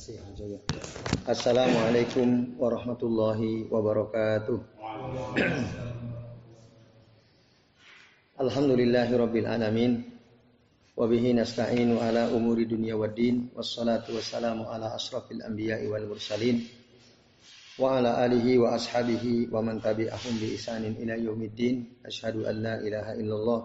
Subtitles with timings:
[0.00, 0.16] kasih
[1.28, 4.56] Assalamualaikum warahmatullahi wabarakatuh.
[8.40, 10.08] Alhamdulillahi rabbil alamin.
[10.96, 13.52] Wabihi nasta'inu ala umuri dunia waddin.
[13.52, 16.64] Wassalatu wassalamu ala asrafil anbiya'i wal mursalin.
[17.76, 22.00] Wa ala alihi wa ashabihi wa man tabi'ahum bi isanin ila yaumiddin.
[22.08, 23.60] Ashadu an la ilaha illallah.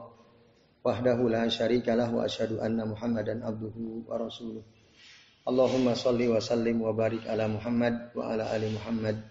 [0.84, 4.75] Wahdahu la syarika lah wa ashadu anna muhammadan abduhu wa rasuluh.
[5.46, 9.22] Allahumma salli wa sallim wa barik ala Muhammad wa ala ali Muhammad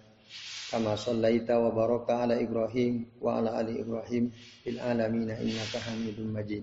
[0.70, 4.30] kama sallaita wa baraka ala Ibrahim wa ala ali Ibrahim
[4.62, 6.62] fil alamin innaka Hamidum Majid.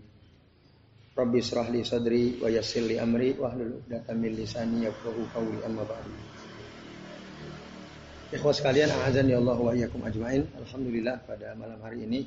[1.12, 5.60] Rabbi israh li sadri wa yassir li amri wa hlul 'uqdatam min lisani yafqahu qawli
[5.68, 6.12] amma ba'du.
[8.32, 10.48] Ikhwas sekalian, azan ya Allah wa iyyakum ajmain.
[10.64, 12.24] Alhamdulillah pada malam hari ini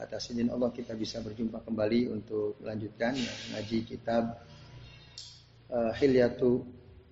[0.00, 3.12] atas izin Allah kita bisa berjumpa kembali untuk melanjutkan
[3.52, 4.40] ngaji kitab
[5.72, 6.62] uh, hilyatu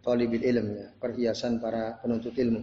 [0.05, 2.63] talibil ilm ya, perhiasan para penuntut ilmu.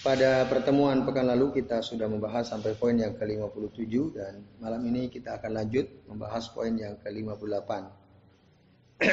[0.00, 5.36] Pada pertemuan pekan lalu kita sudah membahas sampai poin yang ke-57 dan malam ini kita
[5.36, 7.70] akan lanjut membahas poin yang ke-58.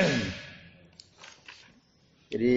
[2.31, 2.53] Jadi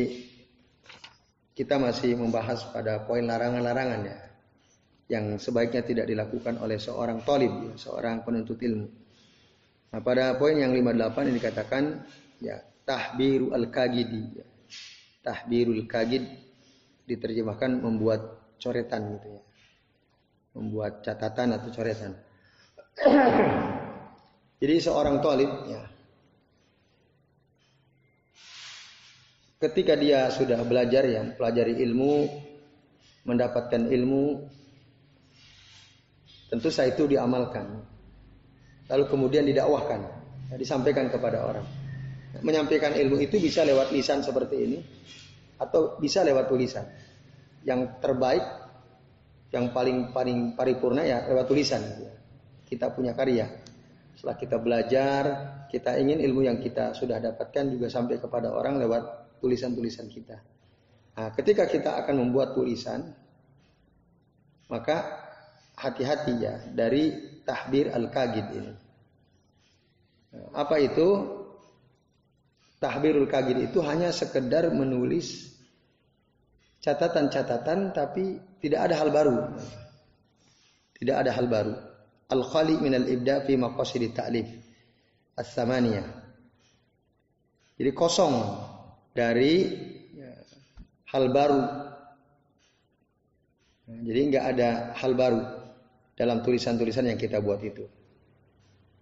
[1.58, 4.18] kita masih membahas pada poin larangan-larangan ya
[5.10, 8.86] yang sebaiknya tidak dilakukan oleh seorang tolib, ya, seorang penuntut ilmu.
[9.90, 11.82] Nah, pada poin yang 58 ini dikatakan
[12.38, 14.42] ya tahbiru al-kagidi.
[15.22, 16.26] Tahbirul kagid
[17.06, 19.42] diterjemahkan membuat coretan gitu ya.
[20.58, 22.18] Membuat catatan atau coretan.
[24.60, 25.82] Jadi seorang talib ya.
[29.60, 32.26] Ketika dia sudah belajar ya, pelajari ilmu,
[33.28, 34.48] mendapatkan ilmu,
[36.48, 37.84] tentu saya itu diamalkan.
[38.88, 40.00] Lalu kemudian didakwahkan,
[40.56, 41.79] disampaikan kepada orang
[42.38, 44.78] menyampaikan ilmu itu bisa lewat lisan seperti ini
[45.58, 46.86] atau bisa lewat tulisan.
[47.66, 48.44] Yang terbaik,
[49.50, 51.82] yang paling paling paripurna ya lewat tulisan.
[52.64, 53.50] Kita punya karya.
[54.14, 55.22] Setelah kita belajar,
[55.66, 59.02] kita ingin ilmu yang kita sudah dapatkan juga sampai kepada orang lewat
[59.42, 60.38] tulisan-tulisan kita.
[61.16, 63.10] Nah, ketika kita akan membuat tulisan,
[64.70, 65.26] maka
[65.74, 67.10] hati-hati ya dari
[67.42, 68.74] tahbir al-kagid ini.
[70.54, 71.39] Apa itu?
[72.80, 75.52] Tahbirul kagir itu hanya sekedar menulis
[76.80, 79.36] catatan-catatan tapi tidak ada hal baru.
[80.96, 81.76] Tidak ada hal baru.
[82.32, 84.48] Al-khali min al-ibda fi maqasid ta'lif.
[85.36, 86.08] As-samaniyah.
[87.80, 88.36] Jadi kosong
[89.16, 89.72] dari
[91.08, 91.62] hal baru.
[93.90, 95.40] Jadi nggak ada hal baru
[96.14, 97.88] dalam tulisan-tulisan yang kita buat itu.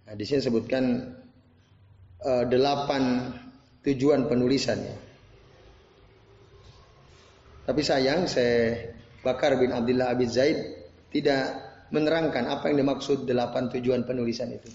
[0.06, 1.12] Nah, di sini sebutkan
[2.25, 3.34] uh, delapan
[3.87, 4.97] tujuan penulisannya.
[7.69, 10.56] Tapi sayang saya Bakar bin Abdullah Abi Zaid
[11.12, 11.53] tidak
[11.93, 14.71] menerangkan apa yang dimaksud delapan tujuan penulisan itu.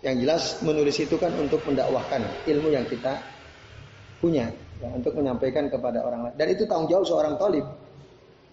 [0.00, 3.20] Yang jelas menulis itu kan untuk mendakwahkan ilmu yang kita
[4.22, 4.48] punya,
[4.80, 6.34] ya, untuk menyampaikan kepada orang lain.
[6.40, 7.66] Dan itu tanggung jawab seorang talib.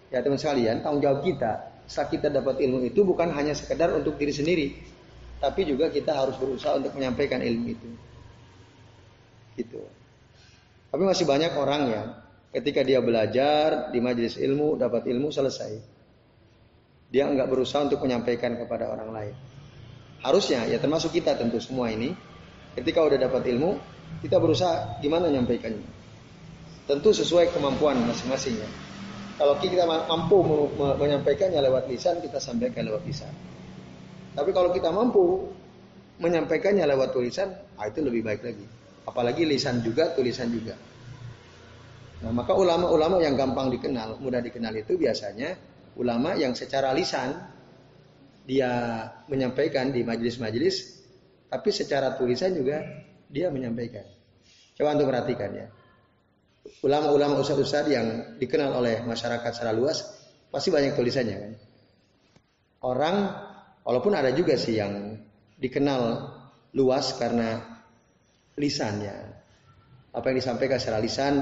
[0.08, 1.52] Ya teman sekalian, tanggung jawab kita
[1.88, 4.66] saat kita dapat ilmu itu bukan hanya sekedar untuk diri sendiri,
[5.40, 7.88] tapi juga kita harus berusaha untuk menyampaikan ilmu itu.
[9.58, 9.82] Gitu.
[10.88, 12.06] Tapi masih banyak orang yang
[12.54, 15.98] ketika dia belajar di majelis ilmu, dapat ilmu selesai.
[17.10, 19.34] Dia enggak berusaha untuk menyampaikan kepada orang lain.
[20.22, 22.14] Harusnya ya termasuk kita tentu semua ini
[22.78, 23.76] ketika udah dapat ilmu,
[24.22, 25.98] kita berusaha gimana menyampaikannya.
[26.88, 28.68] Tentu sesuai kemampuan masing-masingnya.
[29.38, 30.42] Kalau kita mampu
[30.78, 33.30] menyampaikannya lewat lisan, kita sampaikan lewat lisan.
[34.34, 35.46] Tapi kalau kita mampu
[36.18, 38.66] menyampaikannya lewat tulisan, ah itu lebih baik lagi.
[39.08, 40.76] Apalagi lisan juga, tulisan juga.
[42.20, 45.56] Nah, maka ulama-ulama yang gampang dikenal, mudah dikenal itu biasanya
[45.96, 47.32] ulama yang secara lisan
[48.44, 51.00] dia menyampaikan di majelis-majelis,
[51.48, 52.84] tapi secara tulisan juga
[53.32, 54.04] dia menyampaikan.
[54.76, 55.66] Coba untuk perhatikan ya.
[56.84, 58.06] Ulama-ulama ustadz-ustadz yang
[58.36, 60.04] dikenal oleh masyarakat secara luas,
[60.52, 61.52] pasti banyak tulisannya kan.
[62.84, 63.16] Orang,
[63.88, 65.16] walaupun ada juga sih yang
[65.56, 66.28] dikenal
[66.76, 67.77] luas karena
[68.58, 69.16] lisannya.
[70.12, 71.40] Apa yang disampaikan secara lisan.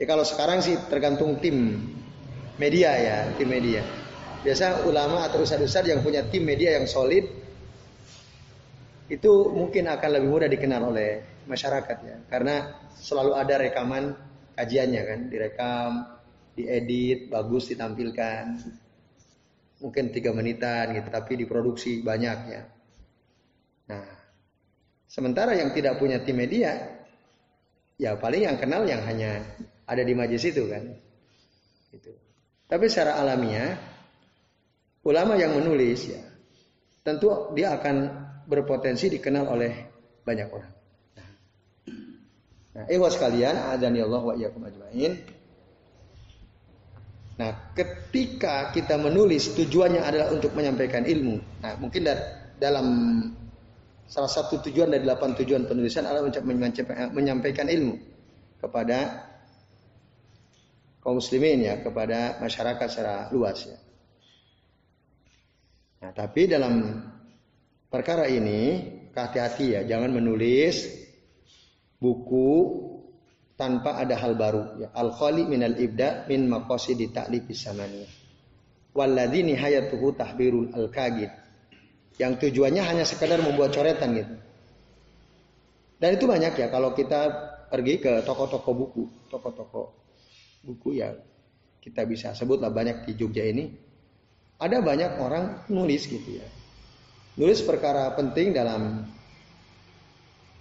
[0.00, 1.84] Ya kalau sekarang sih tergantung tim
[2.56, 3.84] media ya, tim media.
[4.42, 7.26] Biasa ulama atau ustadz-ustadz yang punya tim media yang solid
[9.08, 14.12] itu mungkin akan lebih mudah dikenal oleh masyarakat ya, karena selalu ada rekaman
[14.52, 15.90] kajiannya kan, direkam,
[16.52, 18.44] diedit, bagus ditampilkan,
[19.80, 22.62] mungkin tiga menitan gitu, tapi diproduksi banyak ya.
[23.88, 24.04] Nah,
[25.08, 26.76] Sementara yang tidak punya tim media,
[27.96, 29.40] ya paling yang kenal yang hanya
[29.88, 30.84] ada di majlis itu kan.
[31.88, 32.12] Itu.
[32.68, 33.72] Tapi secara alamiah
[35.08, 36.20] ulama yang menulis ya
[37.00, 39.72] tentu dia akan berpotensi dikenal oleh
[40.28, 40.72] banyak orang.
[42.76, 45.12] Nah, nah sekalian, adani Allah wa iyyakum ajmain.
[47.38, 51.40] Nah, ketika kita menulis tujuannya adalah untuk menyampaikan ilmu.
[51.64, 52.04] Nah, mungkin
[52.58, 52.86] dalam
[54.08, 56.42] salah satu tujuan dari delapan tujuan penulisan adalah untuk
[57.12, 57.94] menyampaikan ilmu
[58.56, 59.28] kepada
[61.04, 63.78] kaum muslimin ya, kepada masyarakat secara luas ya.
[65.98, 67.04] Nah, tapi dalam
[67.92, 68.80] perkara ini
[69.12, 70.88] hati-hati ya, jangan menulis
[71.98, 72.50] buku
[73.58, 74.88] tanpa ada hal baru ya.
[74.94, 78.06] Al khali minal ibda min maqasidi ta'lifis samani
[78.94, 81.34] walladzi nihayatuhu tahbirul al kagid
[82.18, 84.34] yang tujuannya hanya sekadar membuat coretan gitu.
[85.98, 87.30] Dan itu banyak ya kalau kita
[87.70, 89.94] pergi ke toko-toko buku toko-toko
[90.62, 91.14] buku ya
[91.82, 93.70] kita bisa sebutlah banyak di Jogja ini.
[94.58, 96.46] Ada banyak orang nulis gitu ya.
[97.38, 99.06] Nulis perkara penting dalam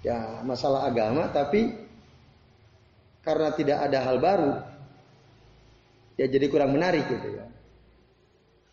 [0.06, 1.74] ya masalah agama tapi
[3.26, 4.54] karena tidak ada hal baru
[6.22, 7.46] ya jadi kurang menarik gitu ya.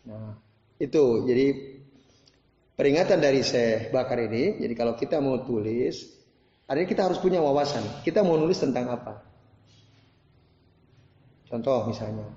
[0.05, 0.37] Nah,
[0.77, 1.74] itu jadi
[2.75, 4.59] peringatan dari Syekh Bakar ini.
[4.59, 5.95] Jadi kalau kita mau tulis,
[6.67, 8.03] artinya kita harus punya wawasan.
[8.03, 9.23] Kita mau nulis tentang apa?
[11.47, 12.27] Contoh misalnya,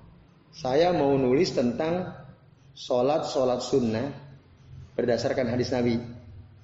[0.55, 2.07] saya mau nulis tentang
[2.71, 4.07] sholat sholat sunnah
[4.95, 5.99] berdasarkan hadis Nabi.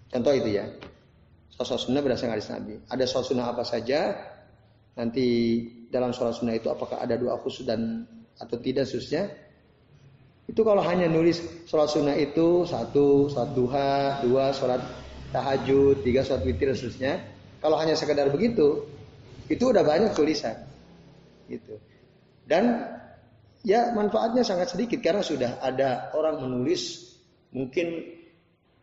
[0.08, 0.66] Contoh itu ya.
[1.56, 2.74] Sholat sunnah berdasarkan hadis Nabi.
[2.88, 4.16] Ada sholat sunnah apa saja
[4.96, 5.28] nanti
[5.92, 8.08] dalam sholat sunnah itu apakah ada doa khusus dan
[8.40, 9.32] atau tidak khususnya
[10.46, 14.82] itu kalau hanya nulis sholat sunnah itu satu sholat duha dua sholat
[15.34, 17.22] tahajud tiga sholat witir khususnya
[17.66, 18.86] kalau hanya sekedar begitu
[19.50, 20.54] itu udah banyak tulisan.
[21.46, 21.78] Gitu.
[22.46, 22.82] Dan
[23.66, 27.14] ya manfaatnya sangat sedikit karena sudah ada orang menulis
[27.54, 28.06] mungkin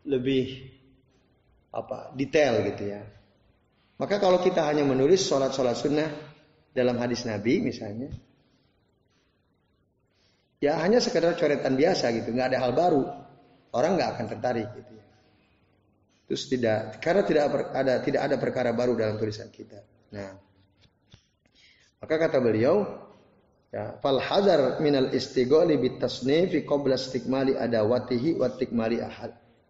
[0.07, 0.67] lebih
[1.71, 3.03] apa detail gitu ya.
[3.99, 6.11] Maka kalau kita hanya menulis sholat-sholat sunnah
[6.75, 8.11] dalam hadis Nabi misalnya,
[10.63, 13.03] ya hanya sekedar coretan biasa gitu, nggak ada hal baru,
[13.75, 15.07] orang nggak akan tertarik gitu ya.
[16.31, 17.43] Terus tidak, karena tidak
[17.75, 19.83] ada tidak ada perkara baru dalam tulisan kita.
[20.15, 20.39] Nah,
[21.99, 22.87] maka kata beliau,
[23.75, 29.03] ya fal hadar minal istigholi bitasnifi qabla istikmali adawatihi wa tikmali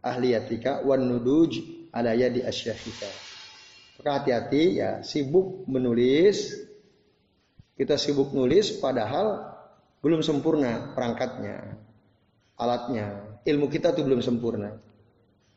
[0.05, 1.57] ahliyatika wan nuduj
[1.89, 3.09] ala yadi asyakhika.
[3.97, 6.53] Maka hati-hati ya, sibuk menulis.
[7.73, 9.52] Kita sibuk nulis padahal
[10.03, 11.79] belum sempurna perangkatnya,
[12.59, 13.39] alatnya.
[13.47, 14.75] Ilmu kita tuh belum sempurna.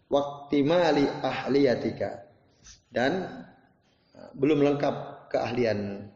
[0.06, 2.30] Waktu mali ahliyatika.
[2.94, 3.26] Dan
[4.14, 6.10] uh, belum lengkap keahlian.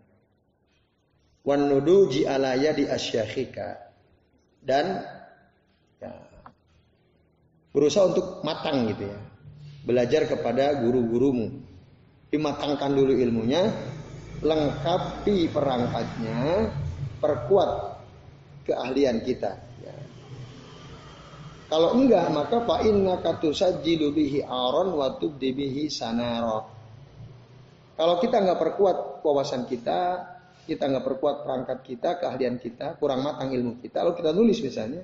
[1.42, 3.90] Wan nuduji ala yadi asyakhika.
[4.62, 5.02] Dan
[5.98, 6.14] ya,
[7.74, 9.20] berusaha untuk matang gitu ya.
[9.90, 11.66] Belajar kepada guru-gurumu
[12.30, 13.74] dimatangkan dulu ilmunya,
[14.46, 16.70] lengkapi perangkatnya,
[17.18, 17.89] perkuat
[18.68, 19.60] keahlian kita.
[19.84, 19.96] Ya.
[21.70, 26.66] Kalau enggak, maka fa inna katusajjilu bihi aron wa tubdibihi sanaro.
[28.00, 28.98] Kalau kita nggak perkuat
[29.28, 30.24] wawasan kita,
[30.64, 35.04] kita nggak perkuat perangkat kita, keahlian kita, kurang matang ilmu kita, lalu kita nulis misalnya,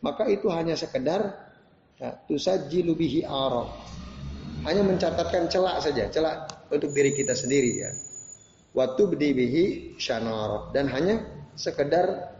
[0.00, 1.52] maka itu hanya sekedar
[2.00, 3.68] ya, tusajilu bihi aron
[4.64, 7.90] hanya mencatatkan celak saja, celak untuk diri kita sendiri ya.
[8.74, 11.22] Waktu bedibihi syanar dan hanya
[11.54, 12.33] sekedar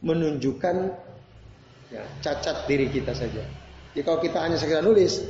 [0.00, 0.76] menunjukkan
[1.92, 3.44] ya, cacat diri kita saja.
[3.92, 5.20] Jadi kalau kita hanya sekedar nulis,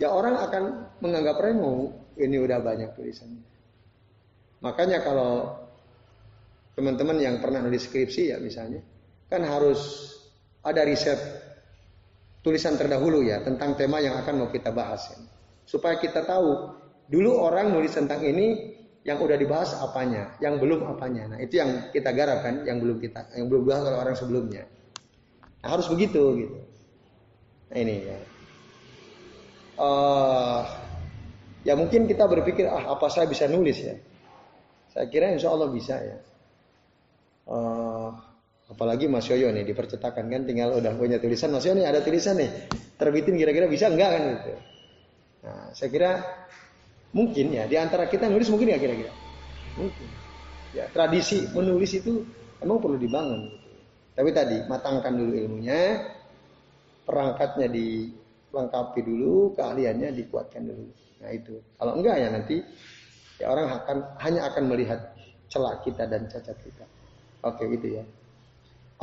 [0.00, 0.62] ya orang akan
[1.02, 1.92] menganggap remeh.
[2.14, 3.42] Ini udah banyak tulisannya.
[4.62, 5.50] Makanya kalau
[6.78, 8.80] teman-teman yang pernah nulis skripsi ya misalnya,
[9.26, 10.10] kan harus
[10.62, 11.18] ada riset
[12.46, 15.10] tulisan terdahulu ya tentang tema yang akan mau kita bahas.
[15.10, 15.34] Ya
[15.64, 16.76] supaya kita tahu
[17.08, 21.36] dulu orang nulis tentang ini yang udah dibahas apanya, yang belum apanya.
[21.36, 24.64] Nah itu yang kita garap kan, yang belum kita, yang belum dibahas oleh orang sebelumnya.
[25.60, 26.58] Nah, harus begitu gitu.
[27.68, 28.18] Nah ini ya.
[29.76, 30.60] Uh,
[31.68, 33.92] ya mungkin kita berpikir ah apa saya bisa nulis ya.
[34.88, 36.18] Saya kira insya Allah bisa ya.
[37.44, 38.08] Uh,
[38.72, 42.40] apalagi Mas Yoyo nih dipercetakan kan tinggal udah punya tulisan Mas Yoyo nih ada tulisan
[42.40, 42.48] nih
[42.96, 44.52] terbitin kira-kira bisa enggak kan gitu.
[45.44, 46.10] Nah, saya kira
[47.14, 49.12] mungkin ya di antara kita nulis mungkin ya kira-kira.
[49.78, 50.08] Mungkin.
[50.74, 52.26] Ya, tradisi menulis itu
[52.58, 53.46] emang perlu dibangun.
[54.14, 56.02] Tapi tadi matangkan dulu ilmunya,
[57.06, 60.86] perangkatnya dilengkapi dulu, keahliannya dikuatkan dulu.
[61.22, 61.54] Nah itu.
[61.78, 62.58] Kalau enggak ya nanti
[63.38, 65.00] Ya orang akan hanya akan melihat
[65.50, 66.86] celak kita dan cacat kita.
[67.42, 68.04] Oke gitu ya.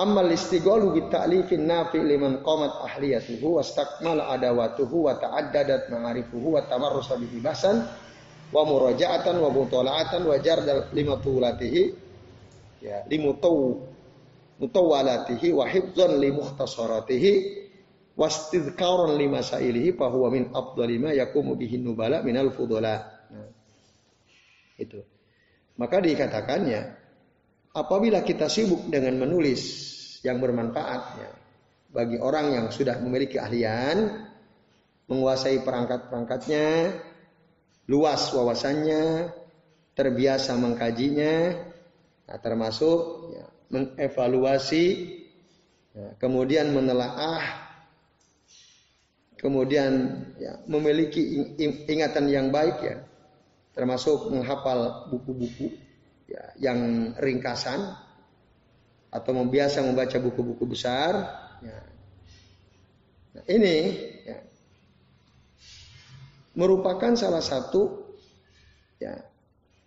[0.02, 7.22] Amal istighalu bi ta'lifin nafi liman qamat ahliyatuhu wastakmala adawatuhu wa ta'addadat ma'arifuhu wa tamarrusa
[7.22, 7.86] bihi basan
[8.50, 11.94] wa muraja'atan wa mutala'atan wa jardal limatulatihi
[12.82, 13.78] ya limutaw
[14.58, 17.32] mutawalatihi wa hifdzan li mukhtasaratihi
[18.18, 23.06] wastidkaran li masailihi fa huwa min afdali ma yakumu bihi nubala minal fudala.
[23.30, 23.50] Nah,
[24.82, 24.98] itu.
[25.78, 26.82] Maka dikatakannya
[27.78, 29.91] apabila kita sibuk dengan menulis
[30.22, 31.32] yang bermanfaat ya,
[31.92, 34.26] bagi orang yang sudah memiliki ahlian,
[35.12, 36.96] menguasai perangkat-perangkatnya,
[37.92, 39.34] luas wawasannya,
[39.92, 41.58] terbiasa mengkajinya,
[42.30, 43.00] nah, termasuk
[43.36, 44.86] ya, mengevaluasi,
[45.92, 47.44] ya, kemudian menelaah,
[49.36, 51.20] kemudian ya, memiliki
[51.90, 52.98] ingatan yang baik ya,
[53.76, 55.76] termasuk menghafal buku-buku
[56.30, 57.98] ya, yang ringkasan
[59.12, 61.14] atau membiasa membaca buku-buku besar.
[61.60, 61.80] Ya.
[63.32, 63.76] Nah, ini
[64.24, 64.40] ya,
[66.56, 68.16] merupakan salah satu
[69.04, 69.20] ya,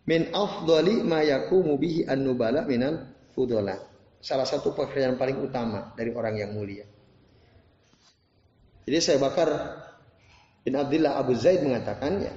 [0.04, 3.80] min afdali ma yakumu bihi an-nubala minal fudola.
[4.20, 6.84] Salah satu pekerjaan paling utama dari orang yang mulia.
[8.84, 9.48] Jadi saya bakar
[10.64, 12.32] bin Abdullah Abu Zaid mengatakan ya,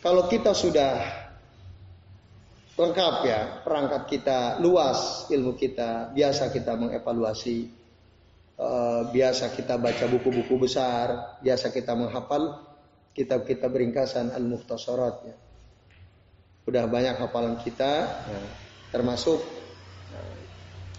[0.00, 1.25] kalau kita sudah
[2.76, 7.72] lengkap ya perangkat kita luas ilmu kita biasa kita mengevaluasi
[8.60, 12.60] uh, biasa kita baca buku-buku besar biasa kita menghafal
[13.16, 15.36] kitab-kitab beringkasan al muhtasarat ya.
[16.68, 17.92] Udah banyak hafalan kita
[18.28, 18.40] ya,
[18.92, 19.40] termasuk
[20.12, 20.20] ya,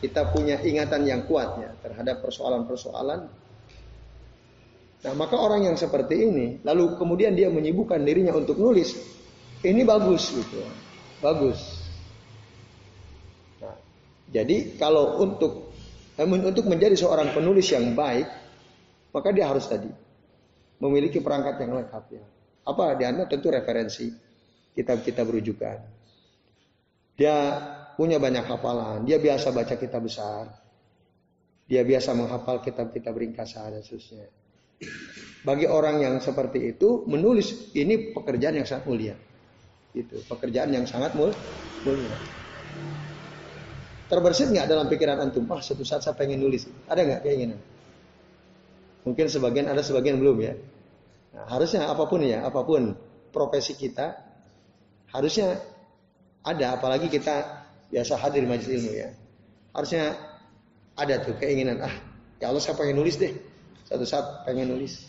[0.01, 3.21] kita punya ingatan yang kuat ya terhadap persoalan-persoalan.
[4.97, 8.97] Nah maka orang yang seperti ini lalu kemudian dia menyibukkan dirinya untuk nulis
[9.61, 10.86] ini bagus gitu
[11.23, 11.59] bagus.
[13.61, 13.75] Nah,
[14.29, 15.73] jadi kalau untuk
[16.17, 18.25] untuk menjadi seorang penulis yang baik,
[19.13, 19.89] maka dia harus tadi
[20.81, 22.25] memiliki perangkat yang lengkap ya.
[22.67, 22.97] Apa?
[22.99, 24.11] Dia tentu referensi
[24.77, 25.77] kitab-kitab rujukan.
[27.17, 27.35] Dia
[27.97, 30.53] punya banyak hafalan, dia biasa baca kitab besar.
[31.67, 34.29] Dia biasa menghafal kitab-kitab ringkasan dan seterusnya.
[35.43, 39.15] Bagi orang yang seperti itu, menulis ini pekerjaan yang sangat mulia.
[39.97, 42.17] Itu pekerjaan yang sangat mulia.
[44.07, 45.43] Terbersit nggak dalam pikiran antum?
[45.49, 46.69] Wah, suatu saat saya pengen nulis.
[46.87, 47.59] Ada nggak keinginan?
[49.03, 50.53] Mungkin sebagian ada, sebagian belum ya.
[51.35, 52.95] Nah, harusnya apa pun ya, apa pun
[53.35, 54.15] profesi kita,
[55.11, 55.59] harusnya
[56.45, 56.79] ada.
[56.79, 59.09] Apalagi kita biasa hadir di majelis ilmu ya.
[59.75, 60.15] Harusnya
[60.95, 61.83] ada tuh keinginan.
[61.83, 61.95] Ah,
[62.39, 63.35] ya Allah saya pengen nulis deh.
[63.87, 65.03] Suatu saat pengen nulis.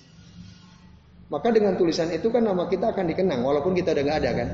[1.28, 4.48] Maka dengan tulisan itu kan nama kita akan dikenang walaupun kita udah nggak ada kan.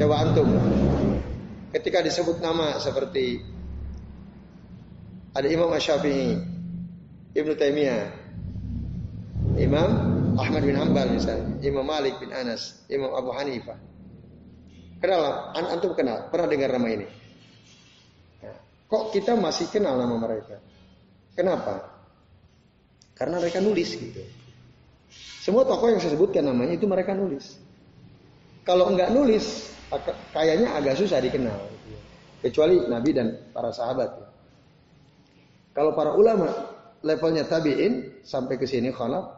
[0.00, 0.48] Coba antum.
[1.76, 3.44] Ketika disebut nama seperti
[5.36, 6.40] ada Imam Asy-Syafi'i,
[7.36, 8.08] Ibnu Taimiyah,
[9.60, 9.90] Imam
[10.40, 13.76] Ahmad bin Hanbal misalnya, Imam Malik bin Anas, Imam Abu Hanifah.
[15.04, 17.06] Kenal, an antum kenal, pernah dengar nama ini?
[18.40, 18.56] Ya.
[18.88, 20.64] Kok kita masih kenal nama mereka?
[21.36, 21.76] Kenapa?
[23.12, 24.24] Karena mereka nulis gitu.
[25.44, 27.60] Semua tokoh yang saya sebutkan namanya itu mereka nulis.
[28.64, 29.76] Kalau enggak nulis,
[30.30, 31.58] kayaknya agak susah dikenal.
[32.40, 34.10] Kecuali Nabi dan para sahabat.
[35.76, 36.48] Kalau para ulama
[37.04, 39.28] levelnya tabiin sampai ke sini khalaf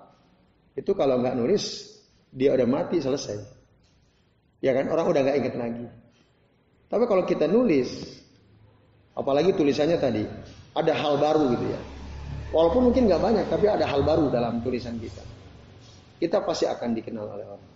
[0.79, 1.93] itu kalau nggak nulis
[2.33, 3.37] dia udah mati selesai.
[4.63, 5.87] Ya kan orang udah nggak inget lagi.
[6.89, 8.21] Tapi kalau kita nulis,
[9.17, 10.23] apalagi tulisannya tadi
[10.77, 11.81] ada hal baru gitu ya.
[12.53, 15.25] Walaupun mungkin nggak banyak, tapi ada hal baru dalam tulisan kita.
[16.21, 17.73] Kita pasti akan dikenal oleh orang.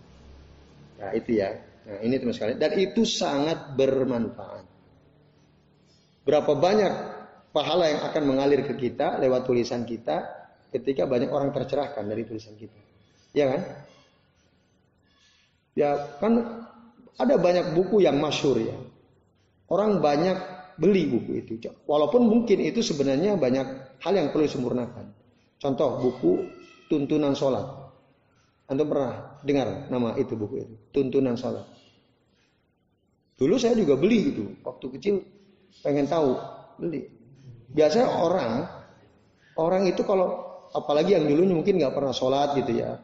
[1.01, 1.49] Nah itu ya.
[1.87, 2.59] Nah, ini teman sekalian.
[2.59, 4.67] Dan itu sangat bermanfaat.
[6.27, 6.93] Berapa banyak
[7.55, 10.27] pahala yang akan mengalir ke kita lewat tulisan kita
[10.75, 12.75] ketika banyak orang tercerahkan dari tulisan kita.
[13.31, 13.61] Ya kan?
[15.77, 15.89] Ya
[16.19, 16.33] kan
[17.15, 18.75] ada banyak buku yang masyur ya.
[19.71, 20.35] Orang banyak
[20.75, 21.53] beli buku itu.
[21.87, 25.15] Walaupun mungkin itu sebenarnya banyak hal yang perlu disempurnakan.
[25.57, 26.31] Contoh buku
[26.91, 27.87] tuntunan sholat.
[28.67, 30.75] Anda pernah dengar nama itu buku itu?
[30.91, 31.76] Tuntunan sholat.
[33.37, 35.15] Dulu saya juga beli itu waktu kecil
[35.85, 36.33] pengen tahu
[36.81, 37.05] beli.
[37.69, 38.65] Biasanya orang
[39.61, 40.41] orang itu kalau
[40.73, 42.97] apalagi yang dulunya mungkin nggak pernah sholat gitu ya,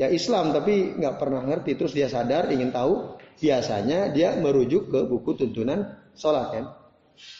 [0.00, 5.00] ya Islam tapi nggak pernah ngerti terus dia sadar ingin tahu biasanya dia merujuk ke
[5.04, 6.64] buku tuntunan sholat kan,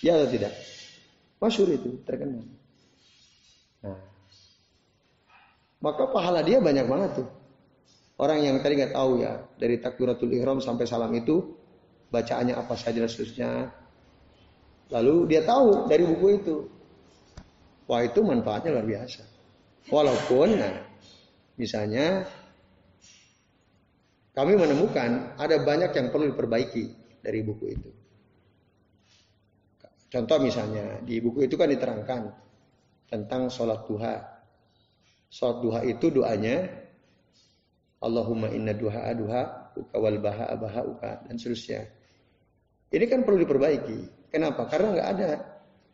[0.04, 0.52] ya atau tidak?
[1.40, 2.44] Masyur itu terkenal.
[3.84, 4.00] Nah,
[5.80, 7.28] maka pahala dia banyak banget tuh.
[8.14, 11.63] Orang yang tadi nggak tahu ya dari takbiratul ihram sampai salam itu
[12.14, 13.50] bacaannya apa saja dan seterusnya.
[14.94, 16.56] Lalu dia tahu dari buku itu.
[17.90, 19.22] Wah itu manfaatnya luar biasa.
[19.90, 20.76] Walaupun nah,
[21.58, 22.24] misalnya
[24.32, 26.84] kami menemukan ada banyak yang perlu diperbaiki
[27.20, 27.90] dari buku itu.
[30.14, 32.22] Contoh misalnya di buku itu kan diterangkan
[33.10, 34.14] tentang sholat duha.
[35.26, 36.70] Sholat duha itu doanya
[37.98, 39.42] Allahumma inna duha duha
[39.74, 41.82] uka wal baha baha uka dan seterusnya.
[42.94, 44.30] Ini kan perlu diperbaiki.
[44.30, 44.70] Kenapa?
[44.70, 45.28] Karena nggak ada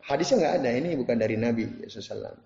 [0.05, 0.69] hadisnya nggak ada.
[0.69, 2.37] Ini bukan dari Nabi Sallam.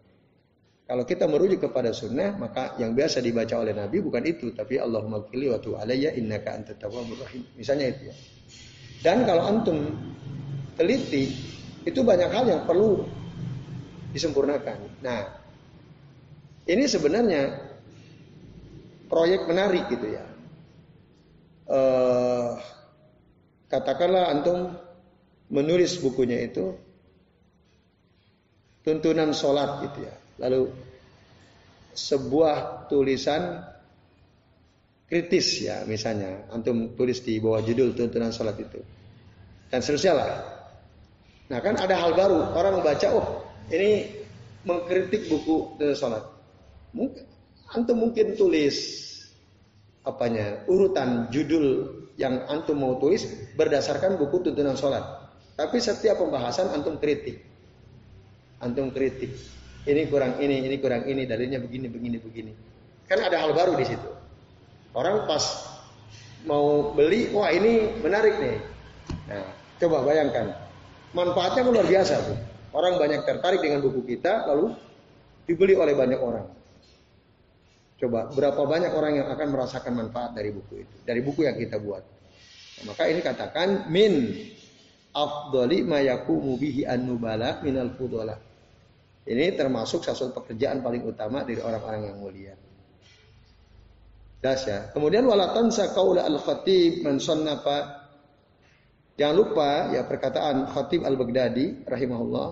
[0.86, 5.26] Kalau kita merujuk kepada sunnah, maka yang biasa dibaca oleh Nabi bukan itu, tapi Allahumma
[5.28, 7.42] kili wa alayya innaka antat tawwabur rahim.
[7.58, 8.16] Misalnya itu ya.
[9.02, 9.92] Dan kalau antum
[10.78, 11.34] teliti,
[11.90, 13.02] itu banyak hal yang perlu
[14.14, 14.78] disempurnakan.
[15.02, 15.26] Nah,
[16.70, 17.50] ini sebenarnya
[19.10, 20.26] proyek menarik gitu ya.
[21.66, 22.62] Uh,
[23.70, 24.74] katakanlah antum
[25.50, 26.74] menulis bukunya itu
[28.86, 30.16] tuntunan sholat gitu ya.
[30.46, 30.70] Lalu
[31.96, 33.64] sebuah tulisan
[35.06, 38.82] kritis ya misalnya antum tulis di bawah judul tuntunan sholat itu
[39.70, 40.32] dan seterusnya lah.
[41.46, 44.12] Nah kan ada hal baru orang membaca oh ini
[44.66, 46.24] mengkritik buku tuntunan sholat.
[46.94, 47.24] Mungkin
[47.74, 48.78] antum mungkin tulis
[50.06, 53.28] apanya urutan judul yang antum mau tulis
[53.60, 55.04] berdasarkan buku tuntunan sholat.
[55.56, 57.44] Tapi setiap pembahasan antum kritik,
[58.60, 59.32] antum kritik.
[59.86, 62.52] Ini kurang ini, ini kurang ini, dalilnya begini, begini, begini.
[63.06, 64.10] Kan ada hal baru di situ.
[64.98, 65.44] Orang pas
[66.50, 68.58] mau beli, wah ini menarik nih.
[69.30, 69.46] Nah,
[69.78, 70.58] coba bayangkan,
[71.14, 72.38] manfaatnya luar biasa tuh.
[72.74, 74.74] Orang banyak tertarik dengan buku kita, lalu
[75.46, 76.50] dibeli oleh banyak orang.
[77.96, 81.80] Coba berapa banyak orang yang akan merasakan manfaat dari buku itu, dari buku yang kita
[81.80, 82.04] buat.
[82.84, 84.36] Nah, maka ini katakan min
[85.16, 88.36] afdoli mayaku mubihi an-nubala minal fudala.
[89.26, 92.54] Ini termasuk satu pekerjaan paling utama dari orang-orang yang mulia.
[94.44, 94.92] Das ya.
[94.94, 98.06] Kemudian walatan sakaula al-khatib man sonnafa.
[99.16, 102.48] Jangan lupa ya perkataan Khatib al-Baghdadi rahimahullah.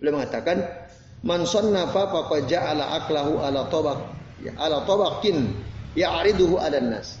[0.00, 0.85] Beliau mengatakan
[1.24, 3.98] Man sannafa faqad ja'ala aklahu ala tabaq
[4.44, 5.54] ya ala tabaqin
[5.96, 7.16] ya'riduhu 'ala nas.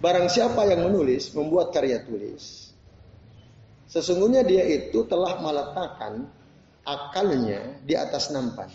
[0.00, 2.72] Barang siapa yang menulis, membuat karya tulis,
[3.90, 6.24] sesungguhnya dia itu telah meletakkan
[6.86, 8.70] akalnya di atas nampan.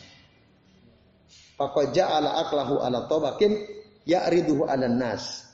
[1.56, 3.58] Faqad ja'ala aklahu ala tabaqin
[4.06, 5.50] ya'riduhu 'ala nas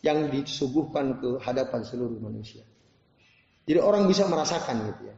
[0.00, 2.62] yang disuguhkan ke hadapan seluruh manusia.
[3.62, 5.16] Jadi orang bisa merasakan gitu ya.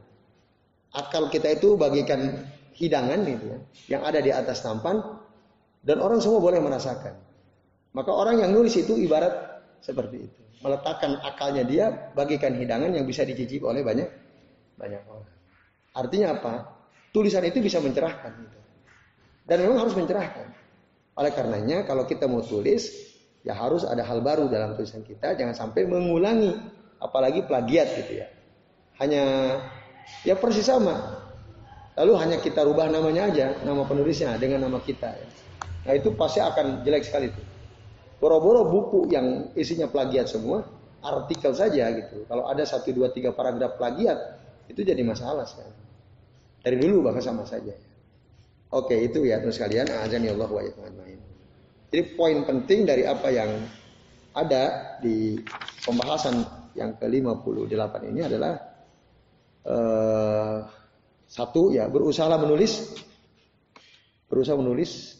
[0.95, 2.45] Akal kita itu bagikan
[2.75, 3.59] hidangan gitu ya,
[3.97, 4.99] yang ada di atas nampan
[5.81, 7.15] dan orang semua boleh merasakan.
[7.95, 9.31] Maka orang yang nulis itu ibarat
[9.79, 14.09] seperti itu, meletakkan akalnya dia bagikan hidangan yang bisa dicicipi oleh banyak
[14.75, 15.31] banyak orang.
[15.95, 16.53] Artinya apa?
[17.15, 18.59] Tulisan itu bisa mencerahkan gitu.
[19.47, 20.51] Dan memang harus mencerahkan.
[21.15, 22.91] Oleh karenanya kalau kita mau tulis
[23.47, 26.51] ya harus ada hal baru dalam tulisan kita, jangan sampai mengulangi
[26.99, 28.27] apalagi plagiat gitu ya.
[28.99, 29.23] Hanya
[30.27, 31.14] ya persis sama
[31.95, 35.15] Lalu hanya kita rubah namanya aja, nama penulisnya dengan nama kita.
[35.15, 35.27] Ya.
[35.87, 37.41] Nah itu pasti akan jelek sekali itu.
[38.19, 40.67] Boro-boro buku yang isinya plagiat semua,
[40.99, 42.27] artikel saja gitu.
[42.27, 44.17] Kalau ada satu dua tiga paragraf plagiat,
[44.67, 45.71] itu jadi masalah sekali.
[46.65, 47.71] Dari dulu bahkan sama saja.
[48.73, 50.61] Oke itu ya terus kalian azan ya Allah wa
[51.93, 53.55] Jadi poin penting dari apa yang
[54.35, 55.39] ada di
[55.85, 56.43] pembahasan
[56.75, 58.53] yang ke-58 ini adalah
[59.63, 60.59] uh,
[61.35, 62.95] satu ya berusaha menulis,
[64.31, 65.19] berusaha menulis.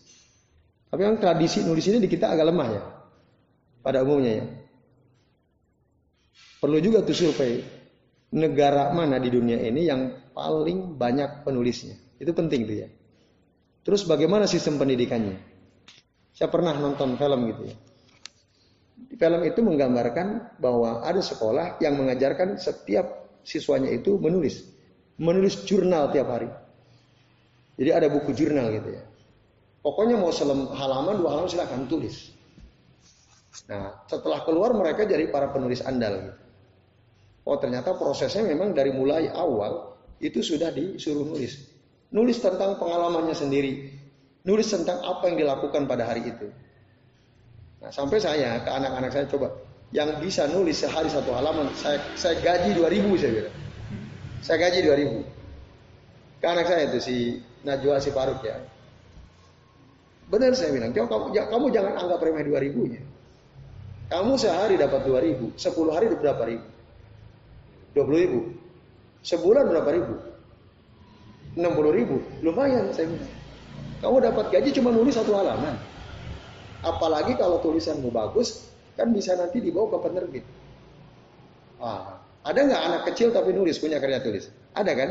[0.87, 2.83] Tapi yang tradisi nulis ini di kita agak lemah ya,
[3.83, 4.45] pada umumnya ya.
[6.63, 7.59] Perlu juga tuh survei
[8.31, 11.99] negara mana di dunia ini yang paling banyak penulisnya.
[12.15, 12.87] Itu penting tuh ya.
[13.83, 15.35] Terus bagaimana sistem pendidikannya?
[16.31, 17.75] Saya pernah nonton film gitu ya.
[18.95, 24.74] Di film itu menggambarkan bahwa ada sekolah yang mengajarkan setiap siswanya itu menulis
[25.19, 26.49] menulis jurnal tiap hari.
[27.75, 29.03] Jadi ada buku jurnal gitu ya.
[29.83, 32.31] Pokoknya mau selem halaman dua halaman silahkan tulis.
[33.69, 36.41] Nah setelah keluar mereka jadi para penulis andal gitu.
[37.45, 41.69] Oh ternyata prosesnya memang dari mulai awal itu sudah disuruh nulis.
[42.09, 43.93] Nulis tentang pengalamannya sendiri.
[44.45, 46.47] Nulis tentang apa yang dilakukan pada hari itu.
[47.83, 49.53] Nah sampai saya ke anak-anak saya coba
[49.93, 53.64] yang bisa nulis sehari satu halaman saya saya gaji 2000 saya bilang.
[54.45, 55.25] Saya gaji 2000.
[56.37, 57.15] Ke anak saya itu si
[57.65, 58.61] Najwa si Faruk ya.
[60.29, 63.01] Benar saya bilang, kamu, kamu jangan anggap remeh dua ribunya.
[64.05, 66.67] Kamu sehari dapat dua ribu, sepuluh hari berapa ribu?
[67.97, 68.39] Dua puluh ribu.
[69.25, 70.13] Sebulan berapa ribu?
[71.57, 72.21] Enam puluh ribu.
[72.45, 73.33] Lumayan saya bilang.
[74.05, 75.73] Kamu dapat gaji cuma nulis satu halaman.
[76.85, 80.45] Apalagi kalau tulisanmu bagus, kan bisa nanti dibawa ke penerbit.
[81.81, 82.14] Ah,
[82.45, 84.53] ada nggak anak kecil tapi nulis punya karya tulis?
[84.77, 85.09] Ada kan?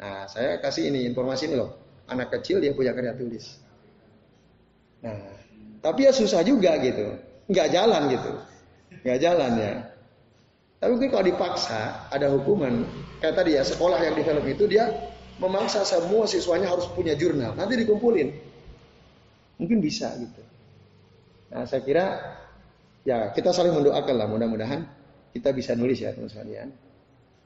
[0.00, 1.76] Nah, saya kasih ini informasi ini loh.
[2.08, 3.60] Anak kecil dia punya karya tulis.
[5.04, 5.20] Nah,
[5.84, 7.20] tapi ya susah juga gitu.
[7.52, 8.32] Nggak jalan gitu.
[9.04, 9.72] Nggak jalan ya.
[10.80, 12.88] Tapi mungkin kalau dipaksa ada hukuman.
[13.20, 14.88] Kayak tadi ya sekolah yang di film itu dia
[15.36, 17.52] memaksa semua siswanya harus punya jurnal.
[17.52, 18.32] Nanti dikumpulin.
[19.60, 20.40] Mungkin bisa gitu.
[21.52, 22.04] Nah saya kira
[23.04, 25.03] ya kita saling mendoakan lah mudah-mudahan
[25.34, 26.70] kita bisa nulis ya teman sekalian.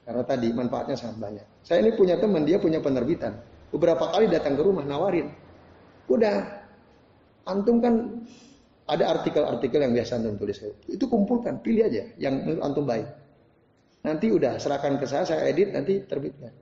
[0.05, 1.45] Karena tadi manfaatnya sangat banyak.
[1.65, 3.33] Saya ini punya teman dia punya penerbitan.
[3.73, 5.29] Beberapa kali datang ke rumah nawarin.
[6.05, 6.65] Udah
[7.49, 8.21] antum kan
[8.89, 10.57] ada artikel-artikel yang biasa antum tulis.
[10.85, 13.09] Itu kumpulkan, pilih aja yang menurut antum baik.
[14.05, 16.53] Nanti udah serahkan ke saya, saya edit nanti terbitkan.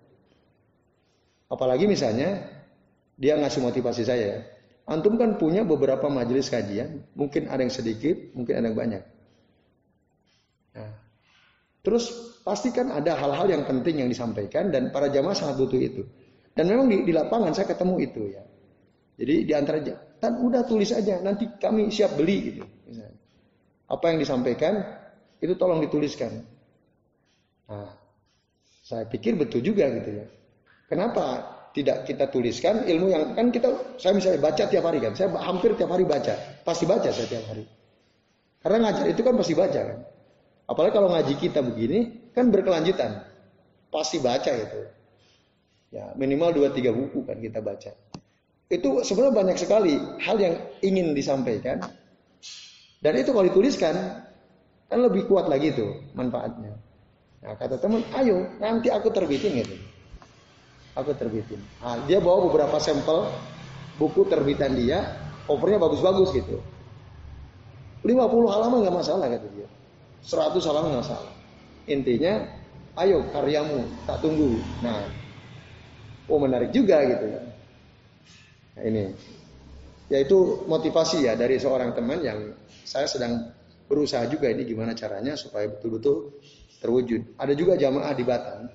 [1.48, 2.44] Apalagi misalnya
[3.16, 4.44] dia ngasih motivasi saya.
[4.88, 9.04] Antum kan punya beberapa majelis kajian, mungkin ada yang sedikit, mungkin ada yang banyak.
[10.76, 10.92] Nah,
[11.88, 16.04] terus pastikan ada hal-hal yang penting yang disampaikan dan para jamaah sangat butuh itu.
[16.52, 18.44] Dan memang di, di lapangan saya ketemu itu ya.
[19.16, 19.80] Jadi di antara
[20.20, 22.68] kan udah tulis aja, nanti kami siap beli gitu.
[23.88, 24.84] Apa yang disampaikan
[25.40, 26.44] itu tolong dituliskan.
[27.72, 27.96] Nah,
[28.84, 30.26] saya pikir betul juga gitu ya.
[30.92, 35.32] Kenapa tidak kita tuliskan ilmu yang kan kita saya misalnya baca tiap hari kan, saya
[35.40, 36.36] hampir tiap hari baca,
[36.68, 37.64] pasti baca saya tiap hari.
[38.60, 40.00] Karena ngajar itu kan pasti baca kan.
[40.68, 43.24] Apalagi kalau ngaji kita begini kan berkelanjutan,
[43.88, 44.82] pasti baca itu.
[45.96, 47.96] Ya minimal dua tiga buku kan kita baca.
[48.68, 51.80] Itu sebenarnya banyak sekali hal yang ingin disampaikan.
[53.00, 53.96] Dan itu kalau dituliskan,
[54.92, 56.76] kan lebih kuat lagi tuh manfaatnya.
[57.48, 59.76] Nah kata teman, ayo nanti aku terbitin gitu.
[60.98, 61.62] Aku terbitin.
[61.80, 63.30] Nah, dia bawa beberapa sampel
[64.02, 66.58] buku terbitan dia, covernya bagus-bagus gitu.
[68.02, 68.18] 50
[68.50, 69.70] halaman nggak masalah kata dia.
[70.24, 71.34] 100 halaman nggak masalah.
[71.88, 72.34] Intinya,
[73.00, 74.60] ayo karyamu, tak tunggu.
[74.84, 75.08] Nah,
[76.28, 77.42] oh menarik juga gitu ya.
[78.78, 79.06] Nah, ini
[80.08, 82.56] yaitu motivasi ya dari seorang teman yang
[82.88, 83.52] saya sedang
[83.88, 86.32] berusaha juga ini gimana caranya supaya betul-betul
[86.80, 87.36] terwujud.
[87.36, 88.72] Ada juga jamaah di Batam,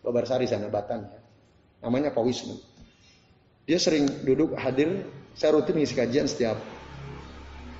[0.00, 1.20] Babarsari sana Batam ya.
[1.84, 2.56] Namanya Pak Wisnu.
[3.68, 5.04] Dia sering duduk hadir,
[5.36, 6.56] saya rutin ngisi kajian setiap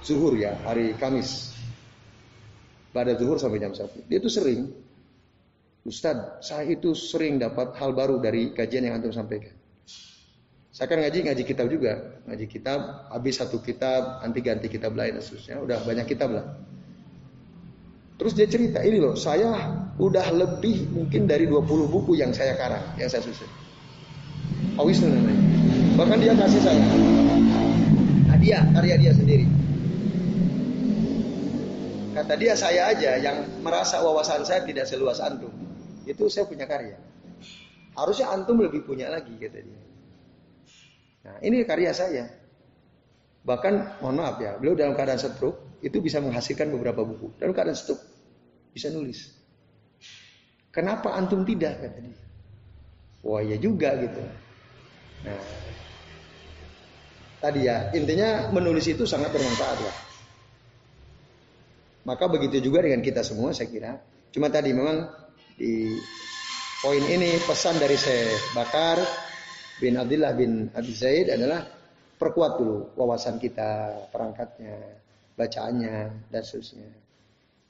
[0.04, 1.51] zuhur ya, hari Kamis.
[2.92, 4.08] Pada zuhur sampai jam 1.
[4.08, 4.68] Dia itu sering,
[5.82, 9.56] Ustadz, saya itu sering dapat hal baru dari kajian yang antum sampaikan.
[10.72, 15.20] Saya kan ngaji ngaji kitab juga, ngaji kitab habis satu kitab nanti ganti kitab lain
[15.20, 16.48] khususnya udah banyak kitab lah.
[18.16, 19.52] Terus dia cerita ini loh, saya
[20.00, 23.50] udah lebih mungkin dari 20 buku yang saya karang, yang saya susun.
[24.80, 25.44] Awisnu namanya.
[26.00, 26.84] Bahkan dia kasih saya
[28.42, 29.46] hadiah karya dia sendiri.
[32.12, 35.48] Kata dia saya aja yang merasa wawasan saya tidak seluas antum.
[36.04, 37.00] Itu saya punya karya.
[37.96, 39.82] Harusnya antum lebih punya lagi kata dia.
[41.24, 42.28] Nah, ini karya saya.
[43.42, 47.32] Bahkan mohon maaf ya, beliau dalam keadaan stroke itu bisa menghasilkan beberapa buku.
[47.40, 48.04] Dalam keadaan stroke
[48.76, 49.32] bisa nulis.
[50.68, 52.20] Kenapa antum tidak kata dia?
[53.24, 54.20] Wah ya juga gitu.
[55.24, 55.42] Nah,
[57.40, 60.11] tadi ya intinya menulis itu sangat bermanfaat lah.
[62.02, 63.92] Maka begitu juga dengan kita semua saya kira.
[64.34, 65.06] Cuma tadi memang
[65.54, 65.94] di
[66.82, 68.98] poin ini pesan dari saya Bakar
[69.78, 71.62] bin Abdullah bin Abi Zaid adalah
[72.18, 74.78] perkuat dulu wawasan kita, perangkatnya,
[75.34, 76.90] bacaannya dan seterusnya.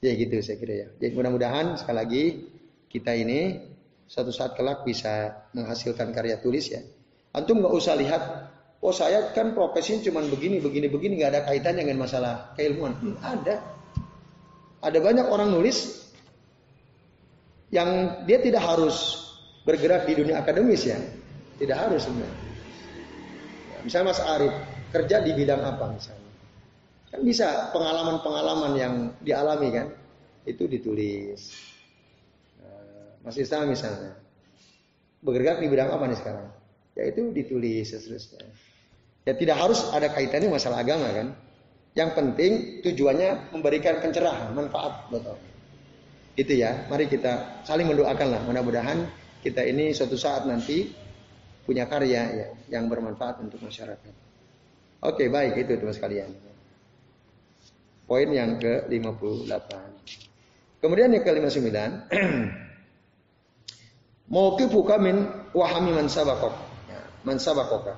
[0.03, 0.87] Ya gitu saya kira ya.
[0.99, 2.23] Jadi mudah-mudahan sekali lagi
[2.89, 3.57] kita ini
[4.05, 6.85] suatu saat kelak bisa menghasilkan karya tulis ya.
[7.33, 8.21] Antum nggak usah lihat,
[8.77, 12.93] oh saya kan profesi cuma begini, begini, begini, nggak ada kaitannya dengan masalah keilmuan.
[13.01, 13.57] Hmm, ada,
[14.83, 16.03] ada banyak orang nulis
[17.71, 19.25] yang dia tidak harus
[19.63, 20.99] bergerak di dunia akademis ya,
[21.57, 22.39] tidak harus sebenarnya.
[23.71, 24.53] Ya, misalnya Mas Arif
[24.91, 26.31] kerja di bidang apa misalnya?
[27.09, 28.93] Kan bisa pengalaman-pengalaman yang
[29.23, 29.87] dialami kan,
[30.43, 31.55] itu ditulis.
[32.59, 34.19] Nah, Mas Islam misalnya,
[35.23, 36.47] bergerak di bidang apa nih sekarang?
[36.93, 38.45] Ya itu ditulis seterusnya.
[39.23, 41.33] Ya tidak harus ada kaitannya masalah agama kan.
[41.93, 42.51] Yang penting
[42.81, 45.53] tujuannya memberikan pencerahan, manfaat buat orang.
[46.33, 48.41] Itu ya, mari kita saling mendoakan lah.
[48.49, 49.05] Mudah-mudahan
[49.45, 50.89] kita ini suatu saat nanti
[51.63, 54.13] punya karya ya yang bermanfaat untuk masyarakat.
[55.03, 56.33] Oke, baik itu teman sekalian.
[58.09, 59.69] Poin yang ke-58.
[60.81, 61.69] Kemudian yang ke-59.
[64.33, 66.55] Mauqifuka min wahami man sabakok.
[66.89, 67.93] Ya, man sabakoka.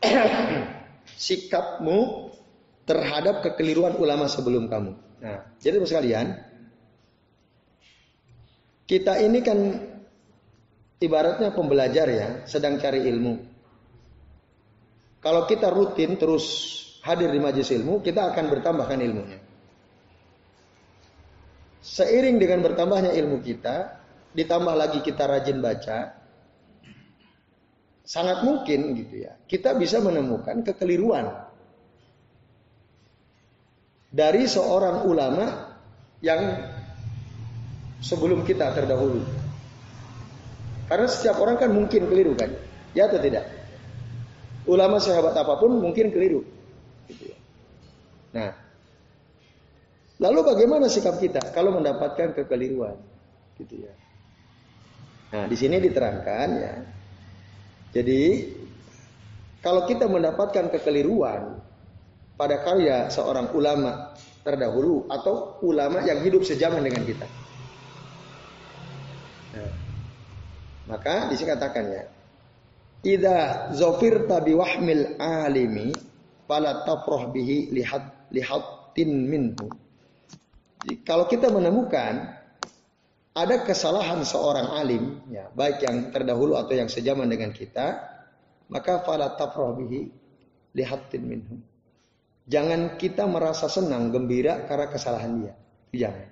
[1.18, 2.27] Sikapmu
[2.88, 4.96] terhadap kekeliruan ulama sebelum kamu.
[5.20, 6.26] Nah, jadi teman sekalian,
[8.88, 9.58] kita ini kan
[10.96, 13.34] ibaratnya pembelajar ya, sedang cari ilmu.
[15.20, 16.46] Kalau kita rutin terus
[17.04, 19.38] hadir di majelis ilmu, kita akan bertambahkan ilmunya.
[21.84, 24.00] Seiring dengan bertambahnya ilmu kita,
[24.32, 25.98] ditambah lagi kita rajin baca,
[28.06, 31.47] sangat mungkin gitu ya, kita bisa menemukan kekeliruan
[34.18, 35.78] dari seorang ulama
[36.18, 36.58] yang
[38.02, 39.22] sebelum kita terdahulu.
[40.90, 42.50] Karena setiap orang kan mungkin keliru kan,
[42.98, 43.58] ya atau tidak?
[44.68, 46.44] ulama sahabat apa pun mungkin keliru.
[47.08, 47.38] Gitu ya.
[48.36, 48.50] Nah,
[50.20, 52.94] lalu bagaimana sikap kita kalau mendapatkan kekeliruan?
[53.56, 53.92] Gitu ya.
[55.32, 56.74] Nah, di sini diterangkan ya.
[57.96, 58.22] Jadi
[59.64, 61.56] kalau kita mendapatkan kekeliruan
[62.38, 64.14] pada karya seorang ulama
[64.46, 67.26] terdahulu atau ulama yang hidup sejaman dengan kita.
[69.58, 69.72] Nah,
[70.86, 72.02] maka sini katakan ya,
[73.74, 75.90] zofir tabi wahmil alimi
[76.46, 79.66] fala tafroh bihi lihat lihatin minhu.
[81.04, 82.38] Kalau kita menemukan
[83.34, 87.98] ada kesalahan seorang alim, ya, baik yang terdahulu atau yang sejaman dengan kita,
[88.70, 90.08] maka fala tafroh bihi
[90.72, 91.58] lihatin minhu.
[92.48, 95.54] Jangan kita merasa senang, gembira karena kesalahan dia.
[95.92, 96.26] Jangan.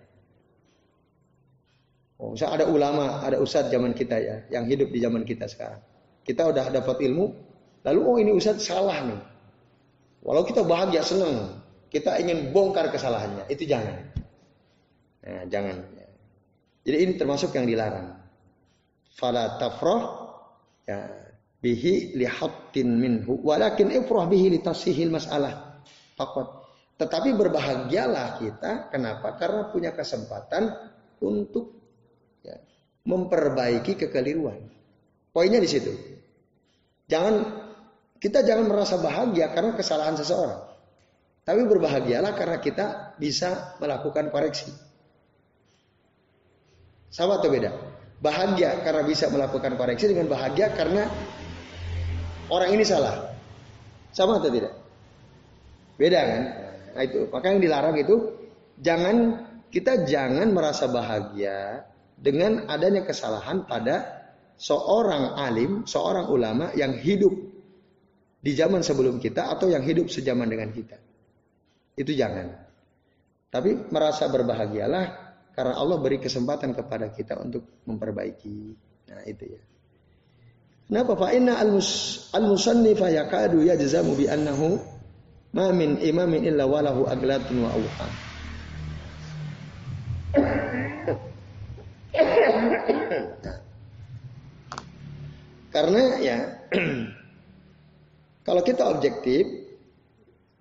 [2.16, 5.84] Oh, misalnya ada ulama, ada ustadz zaman kita ya, yang hidup di zaman kita sekarang.
[6.24, 7.26] Kita udah dapat ilmu,
[7.84, 9.20] lalu oh ini Ustaz salah nih.
[10.24, 11.60] Walau kita bahagia senang,
[11.92, 13.94] kita ingin bongkar kesalahannya, itu jangan.
[15.22, 15.76] Nah, jangan.
[16.86, 18.14] Jadi ini termasuk yang dilarang.
[19.10, 20.02] Fala tafrah
[20.86, 21.02] ya
[21.58, 25.65] bihi lihattin minhu walakin ifrah bihi litasihil masalah.
[26.16, 26.64] Takut.
[26.96, 29.36] Tetapi berbahagialah kita kenapa?
[29.36, 30.72] Karena punya kesempatan
[31.20, 31.76] untuk
[32.40, 32.56] ya,
[33.04, 34.64] memperbaiki kekeliruan.
[35.28, 35.92] Poinnya di situ.
[37.04, 37.34] Jangan
[38.16, 40.72] kita jangan merasa bahagia karena kesalahan seseorang.
[41.44, 42.86] Tapi berbahagialah karena kita
[43.20, 44.72] bisa melakukan koreksi.
[47.12, 47.70] Sama atau beda?
[48.18, 51.06] Bahagia karena bisa melakukan koreksi dengan bahagia karena
[52.48, 53.36] orang ini salah.
[54.10, 54.85] Sama atau tidak?
[55.96, 56.42] Beda kan?
[56.96, 58.16] Nah itu, maka yang dilarang itu
[58.80, 59.16] jangan
[59.72, 61.84] kita jangan merasa bahagia
[62.16, 64.24] dengan adanya kesalahan pada
[64.56, 67.32] seorang alim, seorang ulama yang hidup
[68.40, 70.96] di zaman sebelum kita atau yang hidup sejaman dengan kita.
[71.96, 72.52] Itu jangan.
[73.52, 75.04] Tapi merasa berbahagialah
[75.56, 78.58] karena Allah beri kesempatan kepada kita untuk memperbaiki.
[79.12, 79.62] Nah, itu ya.
[80.86, 81.18] Kenapa?
[81.18, 84.78] Fa inna al-musannif yakadu yajzamu bi annahu
[85.56, 88.12] ma min imamin illa walahu aglatun wa awham.
[95.72, 96.38] Karena ya
[98.46, 99.44] kalau kita objektif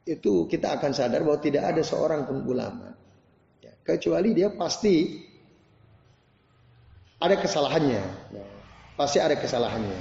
[0.07, 2.95] itu kita akan sadar bahwa tidak ada seorang pun ulama
[3.59, 5.23] ya, kecuali dia pasti
[7.19, 8.45] ada kesalahannya, ya,
[8.99, 9.99] pasti ada kesalahannya,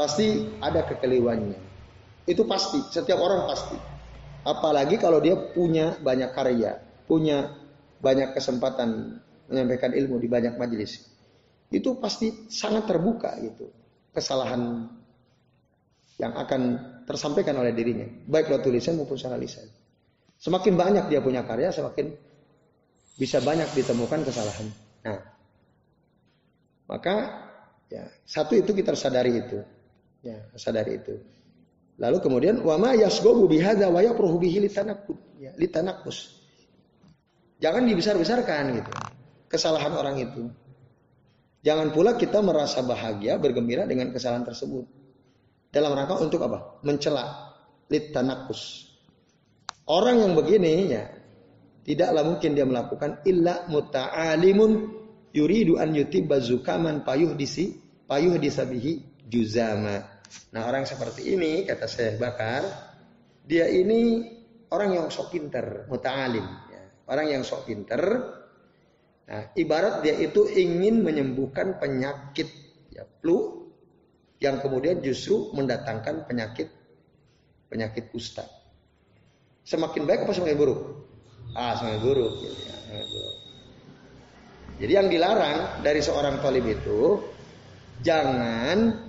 [0.00, 1.65] pasti ada kekeliruannya.
[2.26, 3.78] Itu pasti, setiap orang pasti.
[4.46, 7.54] Apalagi kalau dia punya banyak karya, punya
[8.02, 11.06] banyak kesempatan menyampaikan ilmu di banyak majelis.
[11.70, 13.70] Itu pasti sangat terbuka gitu
[14.14, 14.86] kesalahan
[16.16, 16.62] yang akan
[17.04, 19.68] tersampaikan oleh dirinya baik lewat tulisan maupun secara lisan.
[20.40, 22.16] Semakin banyak dia punya karya semakin
[23.20, 24.66] bisa banyak ditemukan kesalahan.
[25.04, 25.20] Nah
[26.88, 27.14] maka
[27.92, 29.60] ya satu itu kita sadari itu.
[30.24, 31.20] Ya sadari itu
[31.96, 34.68] lalu kemudian wama yasgobu bihada wa yapruhu bihi
[35.40, 36.36] ya litanakus
[37.60, 38.92] jangan dibesar-besarkan gitu
[39.48, 40.48] kesalahan orang itu
[41.66, 44.86] Jangan pula kita merasa bahagia, bergembira dengan kesalahan tersebut.
[45.74, 46.78] Dalam rangka untuk apa?
[46.86, 47.58] Mencela.
[47.90, 48.86] Litanakus.
[49.90, 51.10] Orang yang begini ya,
[51.82, 54.70] tidaklah mungkin dia melakukan illa muta'alimun
[55.34, 57.74] yuridu an yutibba zukaman payuh disi
[58.06, 60.15] payuh disabihi juzama.
[60.54, 62.62] Nah orang seperti ini kata saya Bakar,
[63.44, 64.26] dia ini
[64.72, 66.46] orang yang sok pinter, muta'alim.
[66.72, 66.82] Ya.
[67.06, 68.02] Orang yang sok pinter,
[69.26, 72.46] Nah, ibarat dia itu ingin menyembuhkan penyakit
[72.94, 73.66] ya, flu
[74.38, 76.70] yang kemudian justru mendatangkan penyakit
[77.66, 78.46] penyakit kusta.
[79.66, 80.80] Semakin baik apa semakin buruk?
[81.58, 82.32] Ah, semakin buruk.
[82.38, 82.76] Gitu ya,
[84.78, 87.18] Jadi yang dilarang dari seorang talib itu
[88.06, 89.05] jangan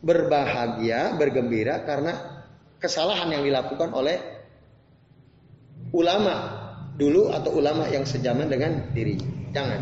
[0.00, 2.44] berbahagia, bergembira karena
[2.80, 4.16] kesalahan yang dilakukan oleh
[5.92, 6.64] ulama
[6.96, 9.16] dulu atau ulama yang sejaman dengan diri.
[9.52, 9.80] Jangan.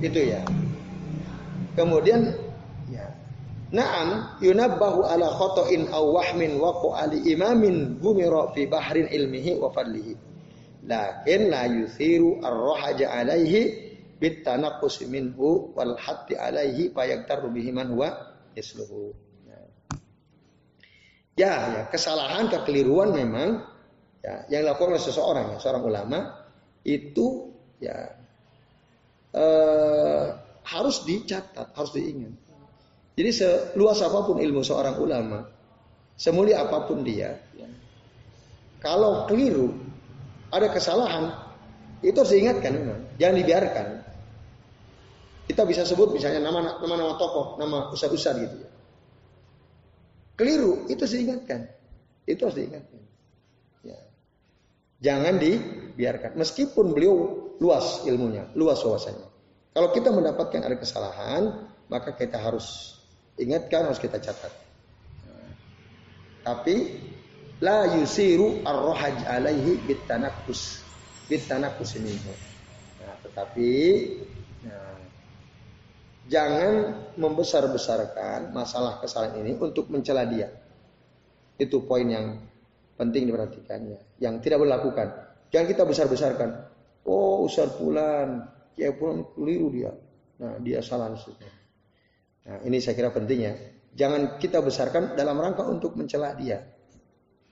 [0.00, 0.40] Itu ya.
[1.72, 2.32] Kemudian
[3.72, 10.12] Naam yunabbahu ala khotoin aw wahmin waqo ali imamin gumira fi bahrin ilmihi wa fadlihi.
[10.84, 14.44] Lakin la yuthiru ar-rahaja alaihi bit
[15.08, 19.32] minhu wal hatti alaihi fayaktaru bihi man huwa isluhu.
[21.32, 23.64] Ya, ya, kesalahan, kekeliruan memang
[24.20, 26.18] ya, yang dilakukan oleh seseorang, ya, seorang ulama
[26.84, 28.12] itu ya
[29.32, 30.26] eh,
[30.68, 32.36] harus dicatat, harus diingat.
[33.16, 35.48] Jadi seluas apa pun ilmu seorang ulama,
[36.20, 37.68] semulia apa pun dia, ya,
[38.84, 39.72] kalau keliru,
[40.52, 41.32] ada kesalahan,
[42.04, 42.72] itu harus diingatkan,
[43.16, 43.86] jangan dibiarkan.
[45.46, 48.70] Kita bisa sebut misalnya nama nama tokoh, nama ustad-ustad gitu ya.
[50.38, 51.68] Keliru, itu diingatkan.
[52.24, 53.02] Itu harus diingatkan.
[53.84, 54.00] Ya.
[55.02, 56.38] Jangan dibiarkan.
[56.38, 57.14] Meskipun beliau
[57.58, 59.28] luas ilmunya, luas wawasannya.
[59.76, 62.96] Kalau kita mendapatkan ada kesalahan, maka kita harus
[63.40, 64.52] Ingatkan harus kita catat.
[66.42, 66.76] Tapi
[67.64, 70.84] la yusiru ar-rohaj alaihi bitanakus
[71.30, 72.12] bitanakus ini.
[73.00, 73.70] Nah, tetapi
[74.68, 74.91] nah,
[76.32, 80.48] jangan membesar-besarkan masalah kesalahan ini untuk mencela dia.
[81.60, 82.40] Itu poin yang
[82.96, 84.16] penting diperhatikannya.
[84.16, 85.08] Yang tidak boleh lakukan.
[85.52, 86.50] Jangan kita besar-besarkan.
[87.04, 89.92] Oh, Ustaz Fulan, Kiai Fulan keliru dia.
[90.40, 91.52] Nah, dia salah maksudnya.
[92.48, 93.52] Nah, ini saya kira penting ya.
[93.92, 96.64] Jangan kita besarkan dalam rangka untuk mencela dia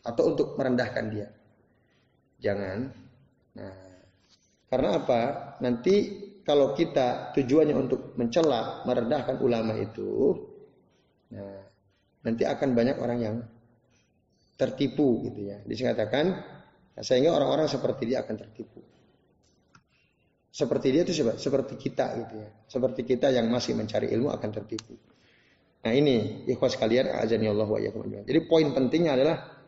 [0.01, 1.29] atau untuk merendahkan dia.
[2.41, 2.79] Jangan.
[3.61, 4.00] Nah,
[4.71, 5.21] karena apa?
[5.59, 5.95] Nanti
[6.47, 10.39] kalau kita tujuannya untuk mencela, merendahkan ulama itu,
[11.35, 11.63] nah,
[12.23, 13.37] nanti akan banyak orang yang
[14.55, 15.59] tertipu gitu ya.
[15.67, 16.25] Dikatakan
[16.95, 18.81] nah, sehingga orang-orang seperti dia akan tertipu.
[20.51, 22.51] Seperti dia itu seperti kita gitu ya.
[22.67, 24.95] Seperti kita yang masih mencari ilmu akan tertipu.
[25.81, 29.60] Nah ini ikhwas kalian azani Allah wa Jadi poin pentingnya adalah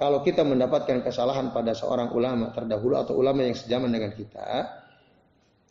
[0.00, 4.48] kalau kita mendapatkan kesalahan pada seorang ulama terdahulu atau ulama yang sejaman dengan kita,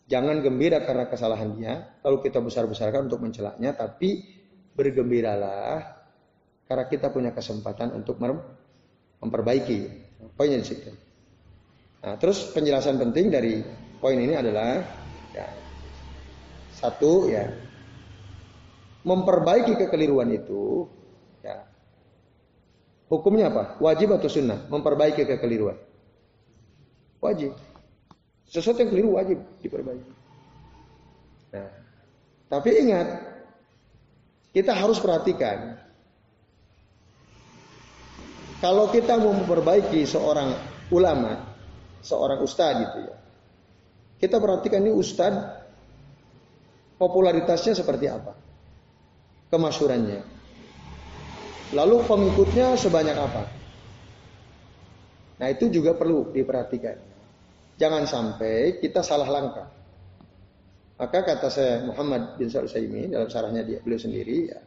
[0.05, 4.21] jangan gembira karena kesalahan dia, lalu kita besar-besarkan untuk mencelaknya, tapi
[4.77, 5.81] bergembiralah
[6.69, 10.05] karena kita punya kesempatan untuk memperbaiki.
[10.37, 10.93] Poinnya di situ.
[12.05, 13.65] Nah, terus penjelasan penting dari
[13.97, 14.77] poin ini adalah
[15.33, 15.47] ya,
[16.77, 17.49] satu ya
[19.03, 20.85] memperbaiki kekeliruan itu
[23.09, 25.75] hukumnya apa wajib atau sunnah memperbaiki kekeliruan
[27.19, 27.57] wajib
[28.47, 30.13] sesuatu yang keliru wajib diperbaiki
[31.51, 31.69] nah
[32.49, 33.07] tapi ingat
[34.53, 35.77] kita harus perhatikan
[38.63, 40.55] kalau kita mau memperbaiki seorang
[40.93, 41.49] ulama
[42.05, 43.19] seorang ustadz gitu ya
[44.19, 45.63] kita perhatikan ini Ustadz
[46.99, 48.35] popularitasnya seperti apa?
[49.47, 50.38] Kemasyurannya.
[51.69, 53.43] Lalu pengikutnya sebanyak apa?
[55.39, 56.97] Nah itu juga perlu diperhatikan.
[57.79, 59.69] Jangan sampai kita salah langkah.
[60.99, 62.67] Maka kata saya Muhammad bin Sa'ud
[63.07, 64.59] dalam sarahnya dia beliau sendiri ya,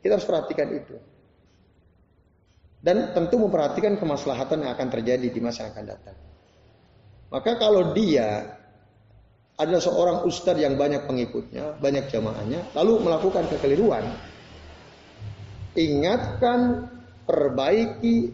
[0.00, 0.96] kita harus perhatikan itu.
[2.80, 6.16] Dan tentu memperhatikan kemaslahatan yang akan terjadi di masa yang akan datang.
[7.28, 8.56] Maka kalau dia
[9.58, 14.04] adalah seorang ustadz yang banyak pengikutnya, banyak jamaahnya, lalu melakukan kekeliruan.
[15.76, 16.88] Ingatkan,
[17.28, 18.32] perbaiki,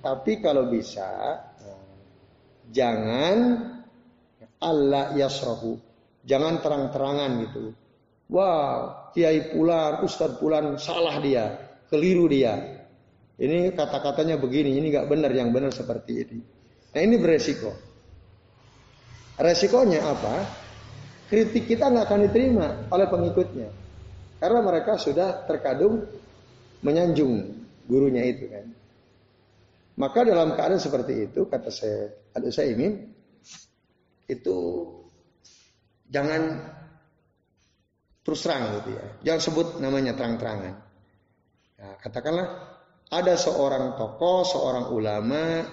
[0.00, 1.36] tapi kalau bisa
[2.72, 3.36] jangan
[4.58, 5.76] Allah yasrahu.
[6.28, 7.64] Jangan terang-terangan gitu.
[8.28, 11.56] Wah, kiai pulan, ustadz pulan salah dia,
[11.88, 12.84] keliru dia.
[13.38, 16.38] Ini kata-katanya begini, ini nggak benar, yang benar seperti ini.
[16.92, 17.72] Nah ini beresiko.
[19.38, 20.36] Resikonya apa?
[21.30, 23.68] Kritik kita nggak akan diterima oleh pengikutnya.
[24.42, 26.02] Karena mereka sudah terkadung
[26.84, 27.58] menyanjung
[27.88, 28.66] gurunya itu kan.
[29.98, 33.10] Maka dalam keadaan seperti itu, kata saya, ada saya ingin
[34.30, 34.56] itu
[36.06, 36.70] jangan
[38.22, 39.04] terus terang gitu ya.
[39.26, 40.74] Jangan sebut namanya terang-terangan.
[41.78, 42.46] Ya, katakanlah
[43.08, 45.64] ada seorang tokoh, seorang ulama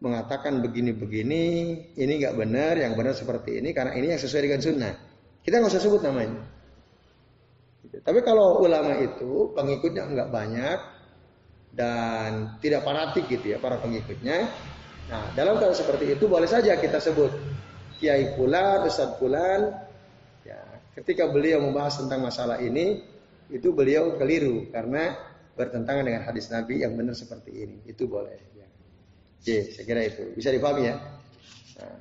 [0.00, 1.44] mengatakan begini-begini,
[1.94, 4.94] ini nggak benar, yang benar seperti ini karena ini yang sesuai dengan sunnah.
[5.46, 6.55] Kita nggak usah sebut namanya.
[8.02, 10.78] Tapi kalau ulama itu pengikutnya nggak banyak,
[11.76, 14.48] dan tidak fanatik gitu ya para pengikutnya.
[15.06, 17.30] Nah, dalam keadaan seperti itu boleh saja kita sebut
[18.00, 19.70] Kiai Fulan, Ustaz Fulan.
[20.42, 20.58] Ya,
[20.98, 23.04] ketika beliau membahas tentang masalah ini,
[23.52, 25.14] itu beliau keliru karena
[25.54, 27.76] bertentangan dengan hadis Nabi yang benar seperti ini.
[27.86, 28.34] Itu boleh.
[28.56, 28.66] Ya.
[29.38, 30.96] Oke, saya kira itu bisa dipahami ya.
[31.76, 31.96] Nah,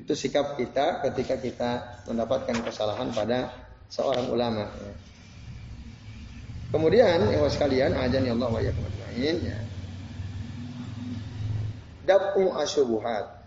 [0.00, 1.70] itu sikap kita ketika kita
[2.08, 3.63] mendapatkan kesalahan pada
[3.94, 4.66] seorang ulama.
[4.66, 4.94] Ya.
[6.74, 8.74] Kemudian, ya sekalian, ajan ya Allah wa ya.
[12.02, 13.46] Dapu asyubuhat.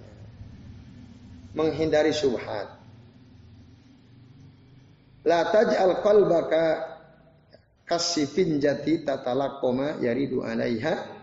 [1.52, 2.80] Menghindari syubhat.
[5.28, 6.96] La taj'al qalbaka
[7.84, 11.18] kasifin jati tatalakoma yaridu alaiha.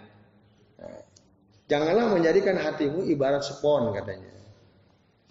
[1.65, 4.34] Janganlah menjadikan hatimu ibarat spon katanya.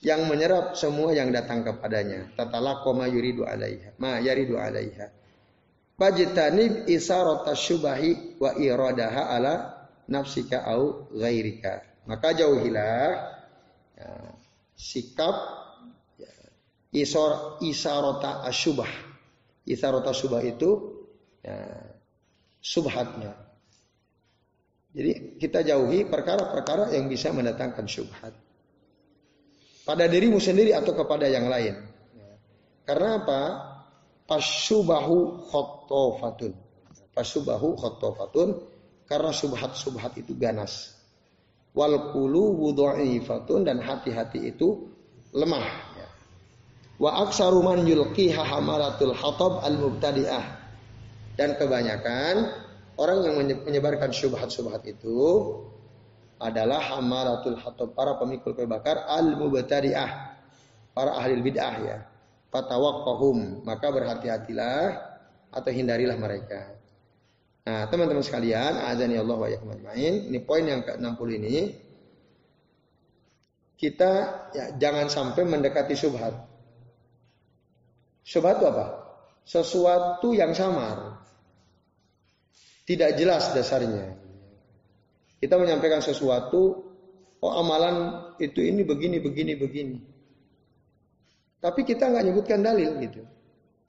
[0.03, 2.35] Yang menyerap semua yang datang kepadanya.
[2.35, 3.95] Tatalakoma yuridu alaiha.
[4.03, 5.23] Ma yaridu alaiha
[5.93, 9.53] Fajtanib isarata syubahi wa iradaha ala
[10.09, 11.85] nafsika au ghairika.
[12.09, 13.07] Maka jauhilah
[13.95, 14.09] ya,
[14.75, 15.37] sikap
[16.19, 16.33] ya,
[16.91, 18.89] isar, isarota asyubah.
[19.63, 20.69] Isarota syubah itu
[21.39, 21.55] ya,
[22.59, 23.31] subhatnya.
[24.91, 28.33] Jadi kita jauhi perkara-perkara yang bisa mendatangkan syubhat.
[29.83, 31.75] Pada dirimu sendiri atau kepada yang lain.
[32.87, 33.41] Karena apa?
[34.23, 36.55] Pasubahu khotofatun.
[37.11, 38.49] Pasubahu khotofatun.
[39.03, 40.95] Karena subhat-subhat itu ganas.
[41.75, 44.87] Wal kulu wudu'ifatun dan hati-hati itu
[45.35, 45.67] lemah.
[47.01, 50.63] Wa aksaru man yulqiha hamalatul hatab al mubtadi'ah.
[51.35, 52.55] Dan kebanyakan
[52.95, 53.35] orang yang
[53.67, 55.19] menyebarkan subhat-subhat itu
[56.43, 60.35] adalah hamalatul hatab para pemikul kayu bakar al mubtadi'ah.
[60.93, 61.97] Para ahli bid'ah ya
[62.53, 64.85] fatawaqqahum maka berhati-hatilah
[65.49, 66.77] atau hindarilah mereka.
[67.65, 70.29] Nah, teman-teman sekalian, azani Allah wa yakum ajmain.
[70.29, 71.55] Ini poin yang ke-60 ini.
[73.79, 74.11] Kita
[74.53, 76.35] ya, jangan sampai mendekati subhat.
[78.23, 78.85] Subhat itu apa?
[79.47, 81.23] Sesuatu yang samar.
[82.83, 84.22] Tidak jelas dasarnya.
[85.43, 86.87] Kita menyampaikan sesuatu,
[87.43, 89.99] oh amalan itu ini begini, begini, begini.
[91.59, 93.27] Tapi kita nggak nyebutkan dalil gitu.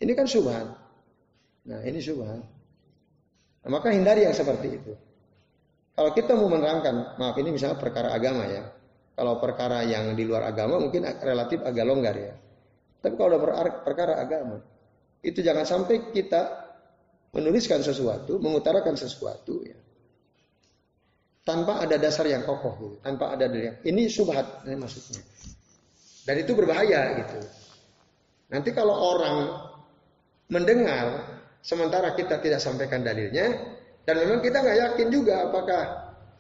[0.03, 0.67] Ini kan subhan.
[1.71, 2.43] Nah ini subhan.
[3.63, 4.99] Nah, maka hindari yang seperti itu.
[5.95, 8.67] Kalau kita mau menerangkan, maaf ini misalnya perkara agama ya.
[9.15, 12.35] Kalau perkara yang di luar agama mungkin relatif agak longgar ya.
[12.99, 13.39] Tapi kalau
[13.87, 14.59] perkara agama,
[15.23, 16.51] itu jangan sampai kita
[17.31, 19.79] menuliskan sesuatu, mengutarakan sesuatu ya.
[21.45, 23.77] Tanpa ada dasar yang kokoh gitu, tanpa ada dalil.
[23.85, 25.21] Ini subhat ini maksudnya.
[26.25, 27.39] Dan itu berbahaya gitu.
[28.49, 29.53] Nanti kalau orang
[30.49, 31.21] mendengar
[31.61, 33.61] sementara kita tidak sampaikan dalilnya
[34.05, 35.83] dan memang kita nggak yakin juga apakah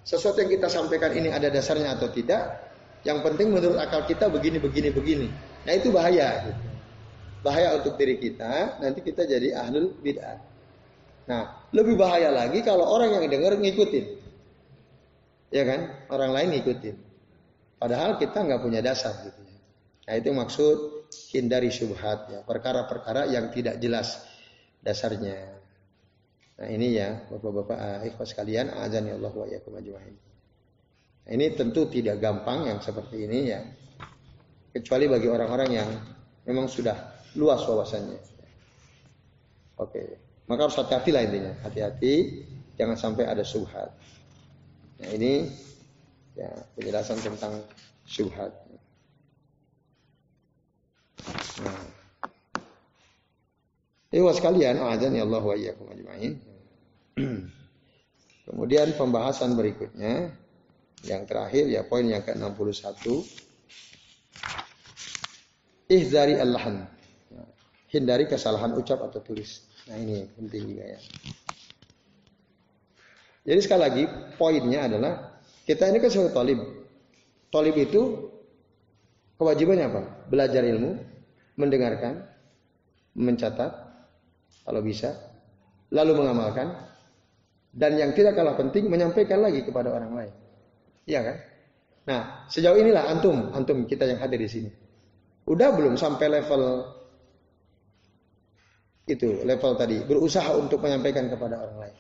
[0.05, 2.61] sesuatu yang kita sampaikan ini ada dasarnya atau tidak.
[3.05, 5.29] Yang penting menurut akal kita begini begini begini.
[5.65, 6.49] Nah itu bahaya.
[6.49, 6.65] Gitu.
[7.45, 8.81] Bahaya untuk diri kita.
[8.81, 10.41] Nanti kita jadi ahlul bid'ah.
[11.29, 14.14] Nah lebih bahaya lagi kalau orang yang dengar ngikutin.
[15.55, 16.11] Ya kan?
[16.11, 16.97] Orang lain ngikutin.
[17.79, 19.39] Padahal kita nggak punya dasar gitu.
[19.39, 19.59] Ya.
[20.11, 20.77] Nah itu maksud
[21.31, 24.27] hindari syubhat ya, perkara-perkara yang tidak jelas
[24.83, 25.55] dasarnya.
[26.59, 29.47] Nah ini ya bapak-bapak uh, ikhwas sekalian azan ya Allah wa.
[31.25, 33.65] Nah, ini tentu tidak gampang yang seperti ini ya.
[34.75, 35.89] Kecuali bagi orang-orang yang
[36.45, 36.95] memang sudah
[37.39, 38.21] luas wawasannya.
[39.81, 40.03] Oke,
[40.47, 41.53] maka harus hati-hati lah intinya.
[41.65, 42.15] Hati-hati,
[42.77, 43.91] jangan sampai ada subhat.
[45.05, 45.45] Nah ini
[46.33, 46.49] ya
[46.81, 47.61] penjelasan tentang
[48.09, 48.53] subhat.
[51.61, 51.85] Nah.
[54.15, 56.41] Ewa sekalian, azan ya Allah wa iyyakum ajmain.
[58.49, 60.33] Kemudian pembahasan berikutnya
[61.05, 63.05] yang terakhir ya poin yang ke-61
[65.93, 66.89] ihzari allahan
[67.93, 71.01] hindari kesalahan ucap atau tulis nah ini penting juga ya
[73.45, 74.05] jadi sekali lagi
[74.41, 75.13] poinnya adalah
[75.69, 76.59] kita ini kan sebagai talib
[77.53, 78.03] talib itu
[79.39, 81.15] kewajibannya apa belajar ilmu
[81.55, 82.27] mendengarkan,
[83.15, 83.73] mencatat,
[84.67, 85.15] kalau bisa,
[85.95, 86.75] lalu mengamalkan,
[87.75, 90.35] dan yang tidak kalah penting menyampaikan lagi kepada orang lain.
[91.07, 91.37] Iya kan?
[92.05, 92.21] Nah,
[92.51, 94.71] sejauh inilah antum, antum kita yang hadir di sini.
[95.49, 96.63] Udah belum sampai level
[99.05, 101.97] itu, level tadi, berusaha untuk menyampaikan kepada orang lain.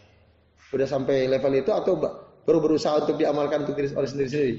[0.74, 1.94] Udah sampai level itu atau
[2.42, 4.54] baru berusaha untuk diamalkan untuk diri oleh sendiri-sendiri?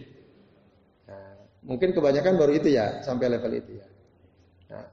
[1.11, 1.35] Nah,
[1.67, 3.87] mungkin kebanyakan baru itu ya, sampai level itu ya.
[4.71, 4.87] Nah,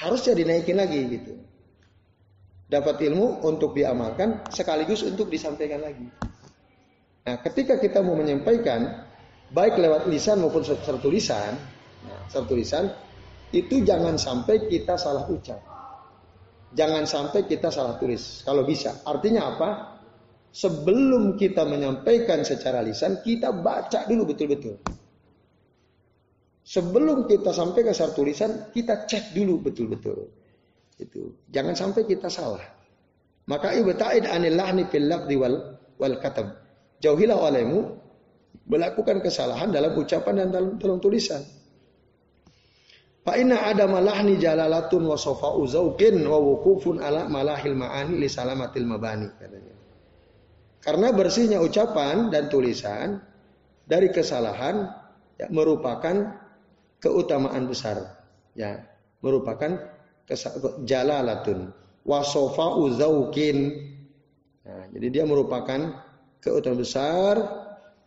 [0.00, 1.36] harusnya dinaikin lagi gitu.
[2.72, 6.08] Dapat ilmu untuk diamalkan sekaligus untuk disampaikan lagi.
[7.28, 9.04] Nah, ketika kita mau menyampaikan
[9.52, 11.52] baik lewat lisan maupun secara tulisan,
[12.08, 12.84] nah, secara tulisan
[13.52, 15.60] itu jangan sampai kita salah ucap.
[16.74, 19.04] Jangan sampai kita salah tulis kalau bisa.
[19.06, 19.95] Artinya apa?
[20.56, 24.80] Sebelum kita menyampaikan secara lisan, kita baca dulu betul-betul.
[26.64, 30.32] Sebelum kita sampaikan secara tulisan, kita cek dulu betul-betul.
[30.96, 31.44] Itu.
[31.52, 32.64] Jangan sampai kita salah.
[33.52, 36.56] Maka ibta'id anil lahni fil lafzi wal wal katab.
[37.04, 37.92] Jauhilah olehmu
[38.64, 41.44] melakukan kesalahan dalam ucapan dan dalam, dalam tulisan.
[43.20, 48.88] Fa inna ada malahni jalalatun wa sofa'u zauqin wa wukufun ala malahil ma'ani li salamatil
[48.88, 49.75] mabani katanya.
[50.82, 53.18] Karena bersihnya ucapan dan tulisan
[53.86, 54.86] dari kesalahan
[55.38, 56.36] ya, merupakan
[57.02, 58.22] keutamaan besar.
[58.56, 58.86] Ya,
[59.20, 59.76] merupakan
[60.86, 61.70] jalalatun
[62.06, 63.58] wasofa uzaukin.
[64.66, 66.02] Nah, jadi dia merupakan
[66.40, 67.34] keutamaan besar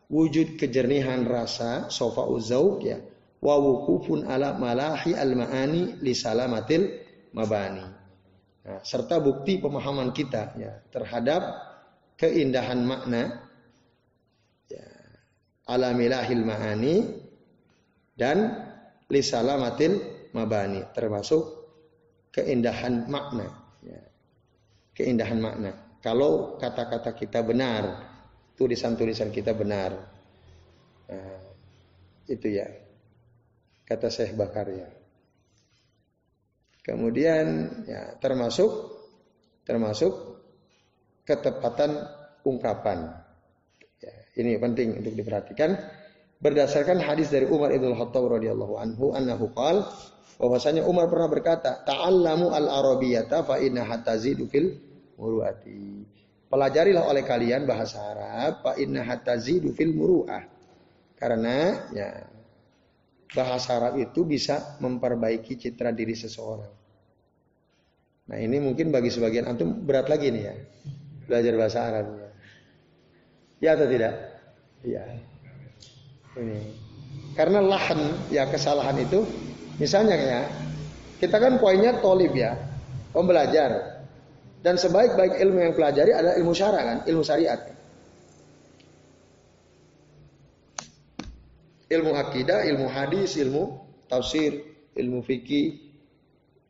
[0.10, 2.98] wujud kejernihan rasa sofa uzauk ya
[3.40, 6.90] wa wukufun ala malahi al maani li salamatil
[7.32, 7.86] mabani.
[8.66, 11.69] Nah, serta bukti pemahaman kita ya terhadap
[12.20, 13.48] keindahan makna
[14.68, 14.84] ya,
[15.72, 16.96] alamilahil ma'ani
[18.20, 18.38] dan
[19.08, 20.04] lisalamatil
[20.36, 21.48] mabani termasuk
[22.36, 23.48] keindahan makna
[23.82, 24.04] ya.
[24.92, 25.72] keindahan makna
[26.04, 28.12] kalau kata-kata kita benar
[28.60, 29.96] tulisan-tulisan kita benar
[31.08, 31.40] nah,
[32.28, 32.68] itu ya
[33.88, 34.92] kata Syekh Bakar ya
[36.84, 37.48] kemudian
[37.88, 39.00] ya termasuk
[39.64, 40.39] termasuk
[41.30, 42.10] ketepatan
[42.42, 43.14] ungkapan.
[44.02, 45.78] Ya, ini penting untuk diperhatikan.
[46.40, 49.86] Berdasarkan hadis dari Umar ibn Khattab radhiyallahu anhu, annahu qal,
[50.40, 54.80] bahwasanya Umar pernah berkata, "Ta'allamu al-arabiyyata fa innaha tazidu fil
[55.20, 56.08] muruati."
[56.50, 60.48] Pelajarilah oleh kalian bahasa Arab, fa innaha tazidu fil muru'ah.
[61.20, 62.24] Karena ya
[63.36, 66.72] bahasa Arab itu bisa memperbaiki citra diri seseorang.
[68.32, 70.56] Nah ini mungkin bagi sebagian antum berat lagi nih ya
[71.30, 72.06] belajar bahasa Arab.
[73.62, 74.14] Ya atau tidak?
[74.82, 75.04] Iya.
[76.34, 76.60] Ini.
[77.38, 79.22] Karena lahan ya kesalahan itu
[79.80, 80.42] misalnya ya
[81.22, 82.56] kita kan poinnya tolib ya
[83.16, 84.02] pembelajar
[84.60, 87.60] dan sebaik-baik ilmu yang pelajari adalah ilmu syara kan ilmu syariat
[91.90, 93.80] ilmu akidah ilmu hadis ilmu
[94.12, 94.64] tafsir
[95.00, 95.80] ilmu fikih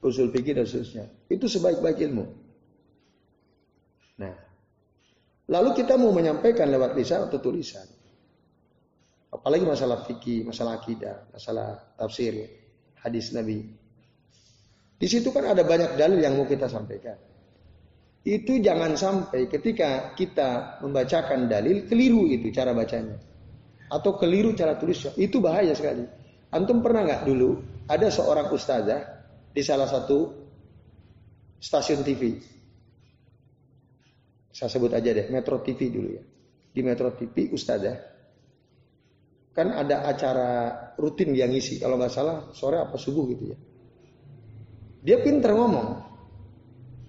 [0.05, 2.25] usul fikih dan seterusnya itu sebaik-baik ilmu
[4.21, 4.33] nah
[5.49, 7.85] Lalu kita mau menyampaikan lewat lisan atau tulisan.
[9.33, 12.37] Apalagi masalah fikih, masalah akidah, masalah tafsir,
[13.01, 13.65] hadis Nabi.
[14.99, 17.17] Di situ kan ada banyak dalil yang mau kita sampaikan.
[18.21, 23.17] Itu jangan sampai ketika kita membacakan dalil keliru itu cara bacanya.
[23.89, 25.17] Atau keliru cara tulisnya.
[25.17, 26.05] Itu bahaya sekali.
[26.53, 27.57] Antum pernah nggak dulu
[27.89, 29.01] ada seorang ustazah
[29.49, 30.29] di salah satu
[31.57, 32.37] stasiun TV
[34.59, 36.23] saya sebut aja deh, Metro TV dulu ya.
[36.75, 37.95] Di Metro TV Ustazah.
[39.55, 40.49] Kan ada acara
[40.99, 41.79] rutin yang ngisi.
[41.79, 43.57] Kalau nggak salah sore apa subuh gitu ya.
[44.99, 46.11] Dia pinter ngomong.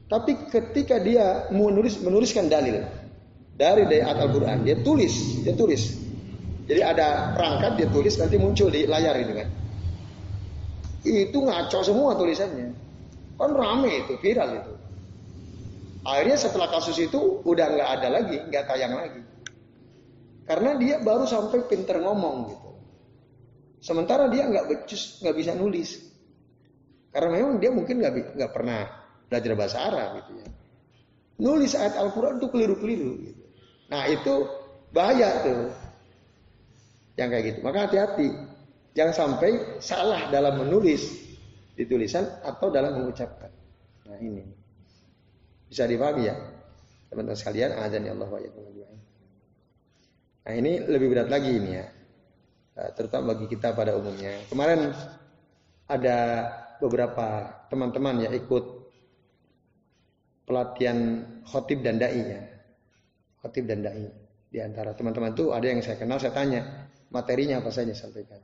[0.07, 2.86] Tapi ketika dia menulis menuliskan dalil
[3.59, 5.90] dari dari Al-Quran, dia tulis, dia tulis.
[6.70, 9.48] Jadi ada perangkat dia tulis nanti muncul di layar itu kan.
[11.03, 12.70] Itu ngaco semua tulisannya.
[13.34, 14.80] Kan rame itu, viral itu.
[16.01, 19.20] Akhirnya setelah kasus itu udah nggak ada lagi, nggak tayang lagi.
[20.48, 22.70] Karena dia baru sampai pinter ngomong gitu.
[23.84, 26.01] Sementara dia nggak becus, nggak bisa nulis.
[27.12, 28.88] Karena memang dia mungkin nggak nggak pernah
[29.28, 30.48] belajar bahasa Arab gitu ya.
[31.40, 33.44] Nulis ayat Al-Quran itu keliru-keliru gitu.
[33.88, 34.34] Nah itu
[34.92, 35.72] bahaya tuh.
[37.16, 37.59] Yang kayak gitu.
[37.64, 38.28] Maka hati-hati.
[38.96, 41.09] Jangan sampai salah dalam menulis
[41.76, 43.48] di tulisan atau dalam mengucapkan.
[44.09, 44.59] Nah ini.
[45.71, 46.35] Bisa dipahami ya?
[47.09, 48.41] Teman-teman sekalian, azan ya Allah wa
[50.41, 51.87] Nah ini lebih berat lagi ini ya.
[52.81, 54.35] Eh, terutama bagi kita pada umumnya.
[54.51, 54.91] Kemarin
[55.87, 56.18] ada
[56.81, 58.64] beberapa teman-teman ya ikut
[60.49, 62.43] pelatihan khotib dan dai ya.
[63.45, 64.11] Khotib dan dai.
[64.51, 68.43] Di antara teman-teman itu ada yang saya kenal, saya tanya materinya apa saja sampaikan.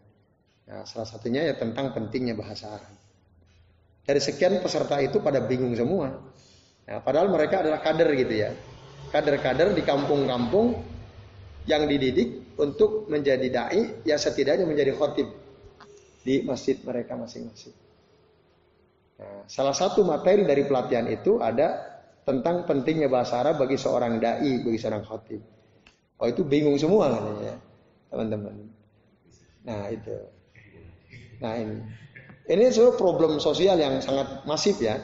[0.67, 2.95] Nah, salah satunya ya tentang pentingnya bahasa Arab.
[4.07, 6.15] Dari sekian peserta itu pada bingung semua.
[6.87, 8.51] Nah, padahal mereka adalah kader gitu ya.
[9.11, 10.79] Kader-kader di kampung-kampung
[11.67, 15.27] yang dididik untuk menjadi dai, ya setidaknya menjadi khotib
[16.23, 17.75] di masjid mereka masing-masing.
[19.19, 24.63] Nah, salah satu materi dari pelatihan itu ada tentang pentingnya bahasa Arab bagi seorang dai,
[24.63, 25.43] bagi seorang khotib.
[26.19, 27.57] Oh itu bingung semua katanya ya,
[28.09, 28.55] teman-teman.
[29.67, 30.17] Nah itu.
[31.43, 31.77] Nah ini.
[32.47, 35.03] Ini sebenarnya problem sosial yang sangat masif ya.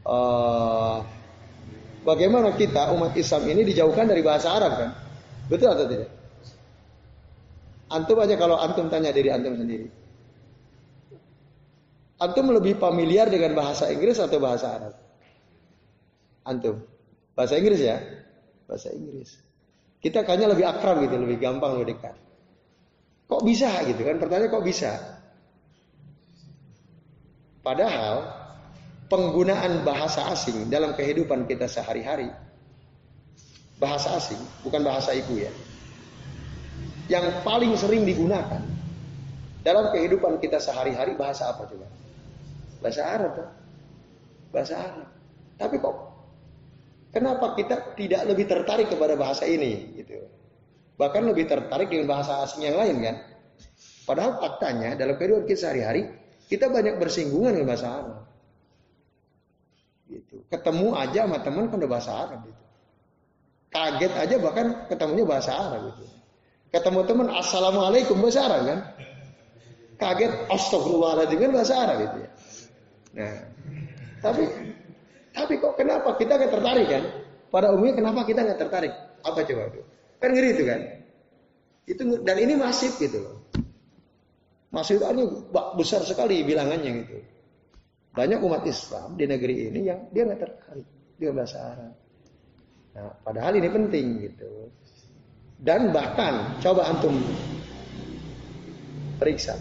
[0.00, 1.04] Uh,
[2.02, 4.90] bagaimana kita umat Islam ini dijauhkan dari bahasa Arab kan?
[5.50, 6.10] Betul atau tidak?
[7.90, 9.90] Antum aja kalau antum tanya diri antum sendiri.
[12.20, 14.94] Antum lebih familiar dengan bahasa Inggris atau bahasa Arab?
[16.46, 16.86] Antum.
[17.34, 17.98] Bahasa Inggris ya?
[18.68, 19.40] Bahasa Inggris.
[20.00, 22.16] Kita kayaknya lebih akrab gitu, lebih gampang, lebih dekat.
[23.28, 24.16] Kok bisa gitu kan?
[24.16, 24.92] Pertanyaan kok bisa?
[27.60, 28.39] Padahal
[29.10, 32.30] penggunaan bahasa asing dalam kehidupan kita sehari-hari
[33.80, 35.50] bahasa asing, bukan bahasa ibu ya.
[37.10, 38.62] Yang paling sering digunakan
[39.66, 41.88] dalam kehidupan kita sehari-hari bahasa apa coba?
[42.78, 43.32] Bahasa Arab.
[43.34, 43.48] Kan?
[44.54, 45.08] Bahasa Arab.
[45.58, 45.96] Tapi kok
[47.10, 50.22] kenapa kita tidak lebih tertarik kepada bahasa ini gitu.
[51.00, 53.16] Bahkan lebih tertarik dengan bahasa asing yang lain kan?
[54.06, 56.06] Padahal faktanya dalam kehidupan kita sehari-hari
[56.46, 58.29] kita banyak bersinggungan dengan bahasa Arab.
[60.50, 62.62] Ketemu aja sama teman kan udah bahasa Arab gitu.
[63.70, 66.04] Kaget aja bahkan ketemunya bahasa Arab gitu.
[66.74, 68.78] Ketemu teman assalamualaikum bahasa Arab kan.
[69.94, 72.30] Kaget astagfirullahaladzim kan bahasa Arab gitu ya.
[73.10, 73.34] Nah,
[74.22, 74.42] tapi
[75.30, 77.04] tapi kok kenapa kita nggak tertarik kan?
[77.50, 78.92] Pada umumnya kenapa kita nggak tertarik?
[79.22, 79.80] Apa coba itu?
[80.18, 80.80] Kan ngeri itu kan?
[81.86, 83.36] Itu dan ini masif gitu loh.
[84.74, 85.24] Masif itu
[85.78, 87.18] besar sekali bilangannya gitu.
[88.10, 90.88] Banyak umat Islam di negeri ini yang dia nggak tertarik
[91.20, 91.92] dia bahasa Arab.
[92.96, 94.50] Nah, padahal ini penting gitu.
[95.60, 97.20] Dan bahkan coba antum
[99.20, 99.60] periksa.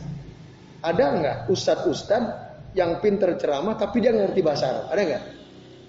[0.80, 4.86] Ada nggak ustadz-ustadz yang pinter ceramah tapi dia ngerti bahasa Arab?
[4.96, 5.24] Ada nggak?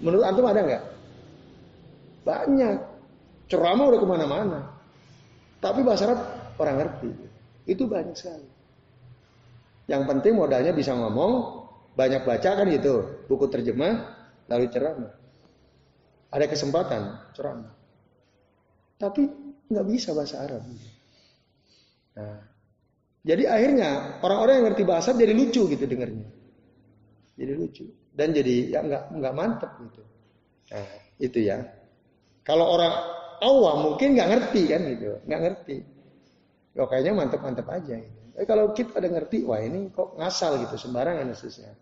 [0.03, 0.83] Menurut antum ada nggak?
[2.27, 2.77] Banyak.
[3.47, 4.59] Ceramah udah ke mana-mana.
[5.63, 6.19] Tapi bahasa Arab
[6.59, 7.09] orang ngerti.
[7.65, 8.49] Itu banyak sekali.
[9.87, 11.60] Yang penting modalnya bisa ngomong,
[11.95, 13.25] banyak baca kan gitu.
[13.27, 14.15] Buku terjemah,
[14.47, 15.13] lalu ceramah.
[16.31, 17.01] Ada kesempatan
[17.35, 17.71] ceramah.
[18.95, 19.27] Tapi
[19.67, 20.63] nggak bisa bahasa Arab.
[22.11, 22.39] Nah,
[23.23, 26.27] jadi akhirnya orang-orang yang ngerti bahasa jadi lucu gitu dengarnya.
[27.35, 30.03] Jadi lucu dan jadi ya nggak nggak mantep gitu.
[30.71, 30.87] Nah,
[31.19, 31.57] itu ya.
[32.41, 32.93] Kalau orang
[33.41, 35.77] awam mungkin nggak ngerti kan gitu, nggak ngerti.
[36.71, 37.95] Kok kayaknya mantep-mantep aja.
[37.99, 38.20] Gitu.
[38.31, 41.75] Tapi kalau kita ada ngerti, wah ini kok ngasal gitu sembarangan khususnya.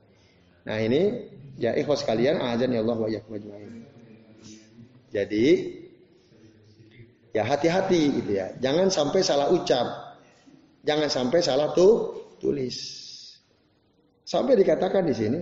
[0.65, 1.29] Nah ini
[1.61, 3.85] ya ikhwas kalian azan ya Allah wa ajmain.
[5.09, 5.45] Jadi
[7.33, 8.53] ya hati-hati gitu ya.
[8.57, 9.87] Jangan sampai salah ucap.
[10.85, 12.77] Jangan sampai salah tuh tulis.
[14.25, 15.39] Sampai dikatakan di sini.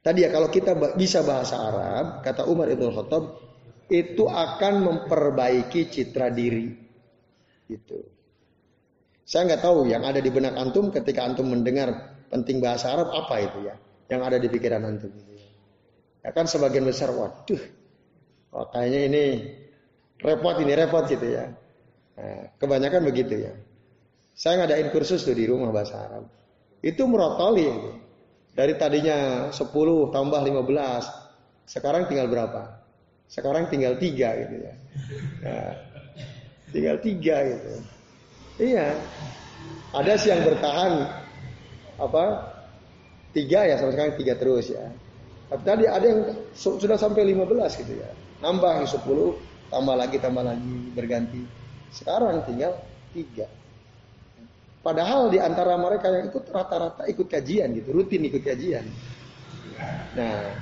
[0.00, 3.24] Tadi ya kalau kita bisa bahasa Arab, kata Umar Ibn Khattab,
[3.92, 6.72] itu akan memperbaiki citra diri.
[7.68, 8.19] Gitu.
[9.30, 13.38] Saya nggak tahu yang ada di benak antum ketika antum mendengar penting bahasa Arab apa
[13.38, 13.78] itu ya,
[14.10, 15.06] yang ada di pikiran antum.
[15.14, 15.46] Gitu ya.
[16.26, 17.62] ya kan sebagian besar, waduh,
[18.50, 19.24] Oh, kayaknya ini
[20.18, 21.46] repot ini repot gitu ya.
[22.18, 23.54] Nah, kebanyakan begitu ya.
[24.34, 26.26] Saya ngadain kursus tuh di rumah bahasa Arab.
[26.82, 27.90] Itu merotoli itu.
[28.50, 31.06] Dari tadinya 10 tambah 15.
[31.70, 32.82] Sekarang tinggal berapa?
[33.30, 34.74] Sekarang tinggal tiga gitu ya.
[35.46, 35.72] Nah,
[36.74, 37.99] tinggal tiga gitu.
[38.60, 38.86] Iya.
[39.96, 40.92] Ada sih yang bertahan
[41.96, 42.24] apa?
[43.32, 44.84] Tiga ya sampai sekarang tiga terus ya.
[45.50, 46.20] Tapi tadi ada yang
[46.54, 49.04] sudah sampai 15 gitu ya nambah 10
[49.68, 51.44] tambah lagi tambah lagi berganti
[51.92, 52.72] sekarang tinggal
[53.12, 53.46] tiga
[54.80, 58.84] padahal di antara mereka yang ikut rata-rata ikut kajian gitu rutin ikut kajian
[60.16, 60.56] nah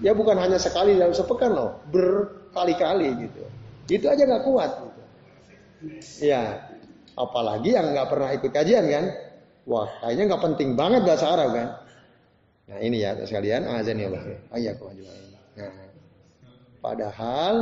[0.00, 3.44] ya bukan hanya sekali dalam sepekan loh berkali-kali gitu
[3.84, 5.02] itu aja nggak kuat gitu.
[6.24, 6.72] ya
[7.14, 9.04] apalagi yang nggak pernah ikut kajian kan
[9.66, 11.68] wah kayaknya nggak penting banget bahasa Arab kan
[12.64, 14.22] nah ini ya sekalian azan ya Allah
[14.56, 14.74] ayah
[15.54, 15.84] nah
[16.84, 17.54] Padahal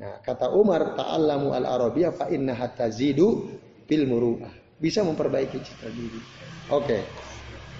[0.00, 4.80] nah kata Umar ta'allamu al-arabiyah fa inna hatta zidu bil muru'ah.
[4.80, 6.20] Bisa memperbaiki citra diri.
[6.72, 6.96] Oke.
[6.96, 7.02] Okay.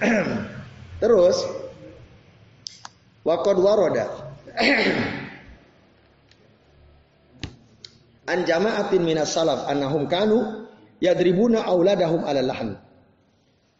[1.02, 1.40] Terus
[3.24, 4.06] waqad waroda
[8.28, 10.61] an jama'atin minas salaf annahum kanu
[11.02, 12.78] yadribuna auladahum ala lahan.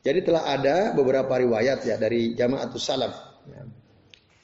[0.02, 3.14] Jadi telah ada beberapa riwayat ya dari jamaatus salaf.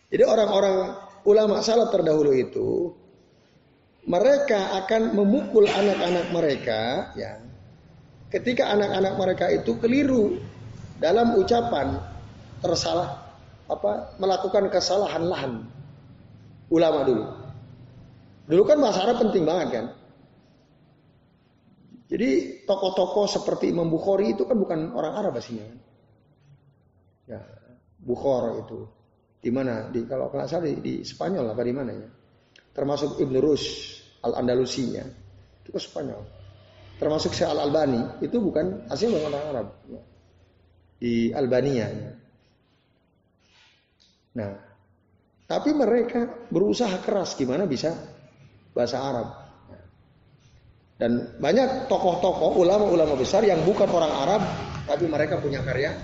[0.09, 0.95] Jadi orang-orang
[1.27, 2.95] ulama salaf terdahulu itu
[4.07, 7.43] mereka akan memukul anak-anak mereka ya
[8.33, 10.41] ketika anak-anak mereka itu keliru
[10.97, 12.01] dalam ucapan
[12.65, 13.29] tersalah
[13.69, 15.53] apa melakukan kesalahan lahan
[16.73, 17.25] ulama dulu
[18.49, 19.87] dulu kan bahasa Arab penting banget kan
[22.09, 25.65] Jadi tokoh-tokoh seperti Imam Bukhari itu kan bukan orang Arab aslinya.
[27.25, 27.41] Ya,
[27.97, 28.85] Bukhara itu
[29.41, 29.89] di mana?
[29.89, 32.09] Di kalau nggak salah di, di Spanyol apa di mana ya?
[32.77, 33.65] Termasuk Ibn Rus
[34.23, 35.05] Al Andalusinya
[35.65, 36.23] itu ke Spanyol.
[37.01, 39.69] Termasuk Syekh Al Albani itu bukan aslinya bukan orang Arab.
[39.89, 40.03] Ya.
[40.99, 41.87] Di Albania.
[41.89, 42.13] Ya.
[44.39, 44.51] Nah,
[45.49, 47.97] tapi mereka berusaha keras gimana bisa
[48.77, 49.48] bahasa Arab.
[50.99, 54.43] Dan banyak tokoh-tokoh, ulama-ulama besar yang bukan orang Arab,
[54.83, 55.95] tapi mereka punya karya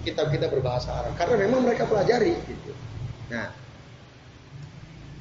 [0.00, 1.12] kitab-kitab berbahasa Arab.
[1.20, 2.32] Karena memang mereka pelajari.
[2.48, 2.72] Gitu.
[3.28, 3.52] Nah,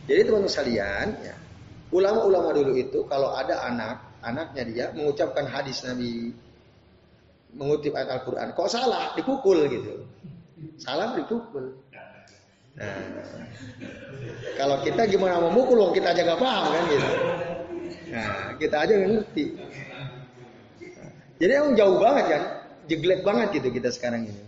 [0.07, 1.35] jadi teman-teman sekalian, ya,
[1.91, 6.31] ulama-ulama dulu itu kalau ada anak, anaknya dia mengucapkan hadis Nabi,
[7.51, 10.07] mengutip ayat Al-Quran, kok salah, dipukul gitu.
[10.79, 11.75] Salah dipukul.
[12.79, 12.95] Nah,
[14.55, 17.09] kalau kita gimana mau mukul, kita aja gak paham kan gitu.
[18.11, 19.45] Nah, kita aja nggak ngerti.
[21.41, 22.43] jadi emang jauh banget kan,
[22.85, 24.43] jeglek banget gitu kita sekarang ini.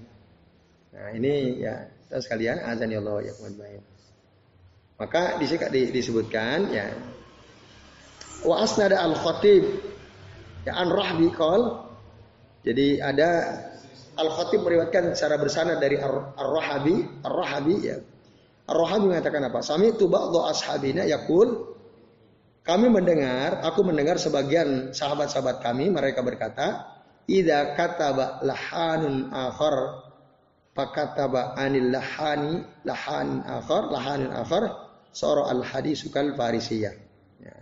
[0.94, 3.82] Nah ini ya terus sekalian azan ya Allah ya baik.
[5.02, 6.94] Maka di sini disebutkan ya
[8.46, 9.64] wa asnada al khatib
[10.70, 11.82] ya an rahbi qol
[12.62, 13.30] jadi ada
[14.22, 17.98] al khatib meriwayatkan secara bersanad dari ar rahabi ar rahabi ya
[18.70, 21.73] ar rahabi mengatakan apa sami tu ba'dhu ashabina yaqul
[22.64, 26.96] kami mendengar, aku mendengar sebagian sahabat-sahabat kami mereka berkata,
[27.28, 30.08] "Idza kataba lahanun akhar
[30.72, 34.64] fakataba anil lahani lahan akhar lahanin akhar
[35.12, 36.96] soro al hadis kal farisiyah."
[37.44, 37.56] Ya.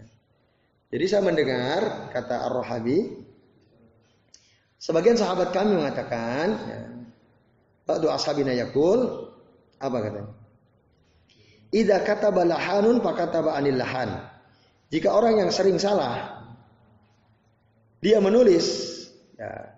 [0.93, 3.25] Jadi saya mendengar kata Ar-Rahabi
[4.77, 6.81] sebagian sahabat kami mengatakan ya,
[7.89, 9.33] Ba'du ashabina yakul
[9.81, 10.29] apa katanya?
[11.73, 14.30] Idza kataba lahanun fakataba anil lahan.
[14.91, 16.43] Jika orang yang sering salah,
[18.03, 18.67] dia menulis,
[19.39, 19.71] ya,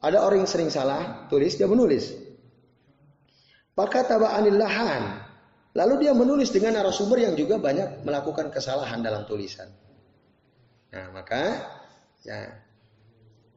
[0.00, 2.16] ada orang yang sering salah, tulis, dia menulis.
[3.76, 5.20] Maka anil lahan.
[5.74, 9.66] Lalu dia menulis dengan narasumber yang juga banyak melakukan kesalahan dalam tulisan.
[10.94, 11.66] Nah, maka
[12.22, 12.62] ya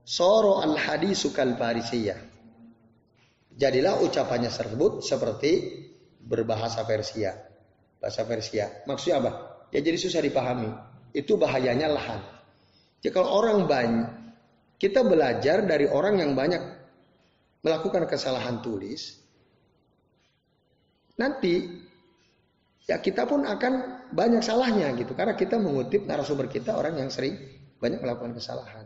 [0.02, 2.18] soro al hadisukal farisiyah.
[3.54, 5.52] Jadilah ucapannya tersebut seperti
[6.18, 7.38] berbahasa Persia.
[8.02, 8.82] Bahasa Persia.
[8.90, 9.32] Maksudnya apa?
[9.70, 10.97] Ya jadi susah dipahami.
[11.16, 12.22] Itu bahayanya lahan.
[13.04, 14.10] Jadi kalau orang banyak,
[14.78, 16.62] kita belajar dari orang yang banyak
[17.62, 19.18] melakukan kesalahan tulis,
[21.18, 21.66] nanti
[22.86, 23.74] ya kita pun akan
[24.14, 27.36] banyak salahnya gitu karena kita mengutip narasumber kita orang yang sering
[27.82, 28.86] banyak melakukan kesalahan.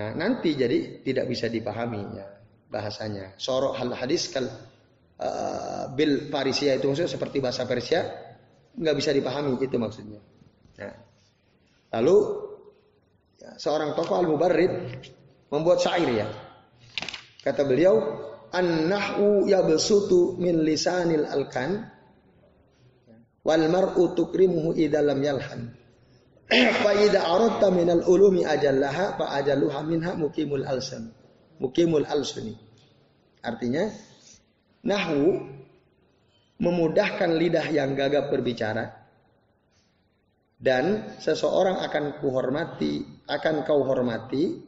[0.00, 2.26] Nah, nanti jadi tidak bisa dipahami ya
[2.72, 3.36] bahasanya.
[3.36, 4.48] Sorok hal hadis kal
[5.20, 8.00] uh, bil Parisia itu maksudnya seperti bahasa Persia
[8.80, 10.22] nggak bisa dipahami itu maksudnya.
[10.80, 10.96] Ya.
[11.92, 12.16] Lalu
[13.36, 14.72] ya, seorang tokoh al-mubarrid
[15.52, 16.26] membuat syair ya.
[17.44, 18.00] Kata beliau,
[18.48, 21.84] "An-nahwu yabsutu min lisanil alkan
[23.44, 25.76] wal mar'u tukrimuhu idza lam yalhan."
[26.82, 31.12] fa idza aradta min al-ulumi ajallaha fa ajaluha minha mukimul alsan.
[31.60, 32.56] Mukimul alsuni.
[33.44, 33.84] Artinya
[34.80, 35.44] nahwu
[36.60, 38.99] memudahkan lidah yang gagap berbicara
[40.60, 44.60] dan seseorang akan kuhormati, akan kau hormati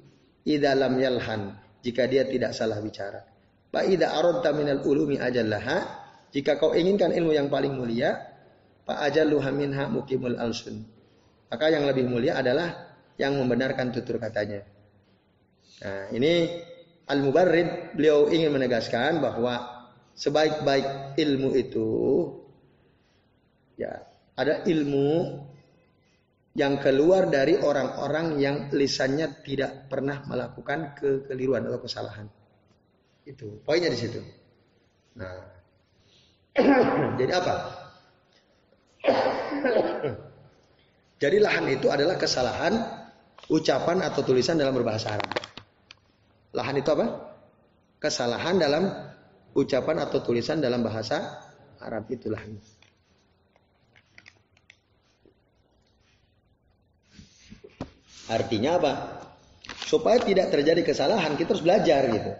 [0.43, 1.53] dalam yalhan
[1.84, 3.20] jika dia tidak salah bicara.
[3.68, 5.78] Fa idza aradta minal ulumi ajallaha,
[6.32, 8.16] jika kau inginkan ilmu yang paling mulia,
[8.88, 10.80] fa ajalluha minha mukimul alsun.
[11.53, 14.64] Maka yang lebih mulia adalah yang membenarkan tutur katanya.
[15.84, 16.49] Nah, ini
[17.05, 19.84] Al-Mubarrid beliau ingin menegaskan bahwa
[20.16, 21.90] sebaik-baik ilmu itu
[23.76, 24.01] ya
[24.32, 25.40] ada ilmu
[26.53, 32.28] yang keluar dari orang-orang yang lisannya tidak pernah melakukan kekeliruan atau kesalahan.
[33.24, 34.20] Itu poinnya di situ.
[35.16, 35.32] Nah,
[37.20, 37.55] jadi apa?
[41.22, 42.76] jadi lahan itu adalah kesalahan
[43.48, 45.32] ucapan atau tulisan dalam berbahasa Arab.
[46.53, 47.07] Lahan itu apa?
[47.96, 48.92] Kesalahan dalam
[49.57, 51.40] ucapan atau tulisan dalam bahasa
[51.80, 52.61] Arab itu lahan.
[58.30, 58.92] Artinya apa?
[59.82, 62.32] Supaya tidak terjadi kesalahan, kita harus belajar gitu.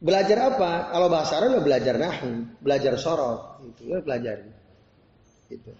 [0.00, 0.90] Belajar apa?
[0.96, 4.48] Kalau bahasa Arab belajar nahu, belajar sorot, itu ya belajar.
[5.52, 5.70] Gitu.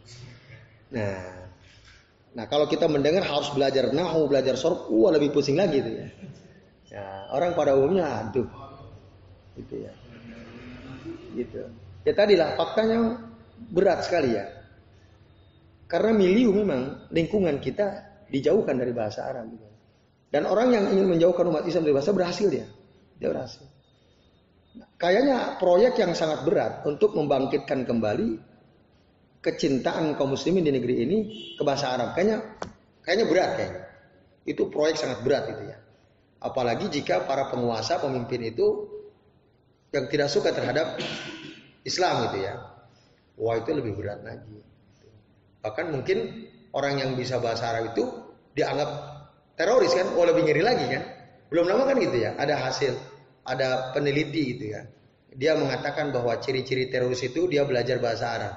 [0.93, 1.49] Nah,
[2.37, 6.09] nah kalau kita mendengar harus belajar nahu, belajar sorot, wah lebih pusing lagi itu ya.
[6.91, 8.51] Ya, orang pada umumnya aduh,
[9.57, 9.93] gitu ya.
[11.33, 11.63] Gitu.
[12.05, 13.25] Ya tadilah faktanya
[13.73, 14.60] berat sekali ya.
[15.91, 17.87] Karena milieu memang lingkungan kita
[18.31, 19.51] dijauhkan dari bahasa Arab.
[20.31, 22.67] Dan orang yang ingin menjauhkan umat Islam dari bahasa berhasil dia.
[23.19, 23.67] Dia berhasil.
[24.95, 28.39] Kayaknya proyek yang sangat berat untuk membangkitkan kembali
[29.43, 31.19] kecintaan kaum muslimin di negeri ini
[31.59, 32.15] ke bahasa Arab.
[32.15, 32.39] Kayaknya
[33.03, 33.83] kayaknya berat kayaknya.
[34.47, 35.79] Itu proyek sangat berat itu ya.
[36.41, 38.87] Apalagi jika para penguasa, pemimpin itu
[39.91, 41.03] yang tidak suka terhadap
[41.83, 42.55] Islam gitu ya.
[43.43, 44.70] Wah itu lebih berat lagi.
[45.61, 48.05] Bahkan mungkin orang yang bisa bahasa Arab itu
[48.57, 48.91] dianggap
[49.57, 51.03] teroris kan, oh lebih ngeri lagi kan.
[51.53, 52.95] Belum lama kan gitu ya, ada hasil,
[53.45, 54.87] ada peneliti gitu ya.
[55.31, 58.55] Dia mengatakan bahwa ciri-ciri teroris itu dia belajar bahasa Arab.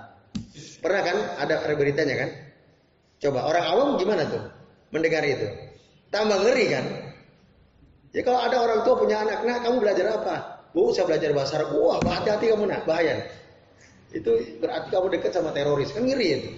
[0.82, 2.30] Pernah kan ada beritanya kan?
[3.22, 4.44] Coba orang awam gimana tuh
[4.90, 5.48] mendengar itu?
[6.10, 6.86] Tambah ngeri kan?
[8.14, 10.36] Ya kalau ada orang tua punya anak, nah kamu belajar apa?
[10.74, 11.78] Bu, saya belajar bahasa Arab.
[11.78, 13.26] Wah, hati-hati kamu nak, bahaya.
[14.14, 16.50] Itu berarti kamu dekat sama teroris, kan ngeri itu.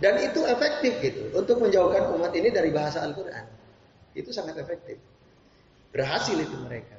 [0.00, 3.44] Dan itu efektif gitu untuk menjauhkan umat ini dari bahasa Al-Quran.
[4.16, 4.96] Itu sangat efektif.
[5.92, 6.96] Berhasil itu mereka.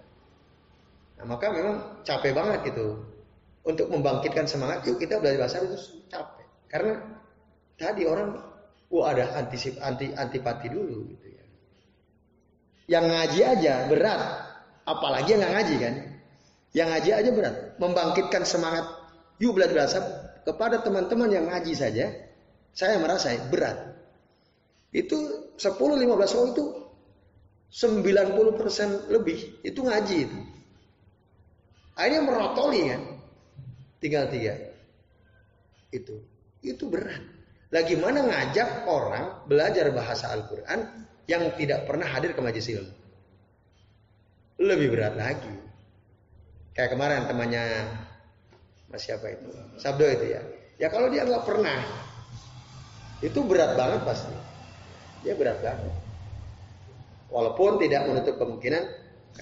[1.18, 3.02] Nah, maka memang capek banget gitu.
[3.62, 5.78] Untuk membangkitkan semangat, yuk kita belajar bahasa itu
[6.10, 6.46] capek.
[6.70, 6.98] Karena
[7.78, 8.38] tadi orang,
[8.90, 11.46] wah ada antisip, anti, antipati dulu gitu ya.
[12.98, 14.22] Yang ngaji aja berat,
[14.86, 15.96] apalagi yang ngaji kan.
[16.74, 17.56] Yang ngaji aja berat.
[17.78, 18.86] Membangkitkan semangat,
[19.38, 20.00] yuk belajar bahasa
[20.42, 22.10] kepada teman-teman yang ngaji saja,
[22.72, 23.78] saya merasa berat.
[24.92, 26.66] Itu 10-15 orang itu
[27.72, 30.40] 90% lebih itu ngaji itu.
[31.96, 33.02] Akhirnya merotoli kan.
[34.04, 34.56] Tinggal tiga.
[35.94, 36.20] Itu.
[36.60, 37.24] Itu berat.
[37.72, 42.96] Lagi mana ngajak orang belajar bahasa Al-Quran yang tidak pernah hadir ke majelis ilmu.
[44.60, 45.56] Lebih berat lagi.
[46.76, 47.64] Kayak kemarin temannya
[48.92, 49.48] Mas siapa itu?
[49.80, 50.42] Sabdo itu ya.
[50.76, 51.80] Ya kalau dia nggak pernah
[53.22, 54.34] itu berat banget pasti.
[55.22, 55.94] Dia berat banget.
[57.30, 58.84] Walaupun tidak menutup kemungkinan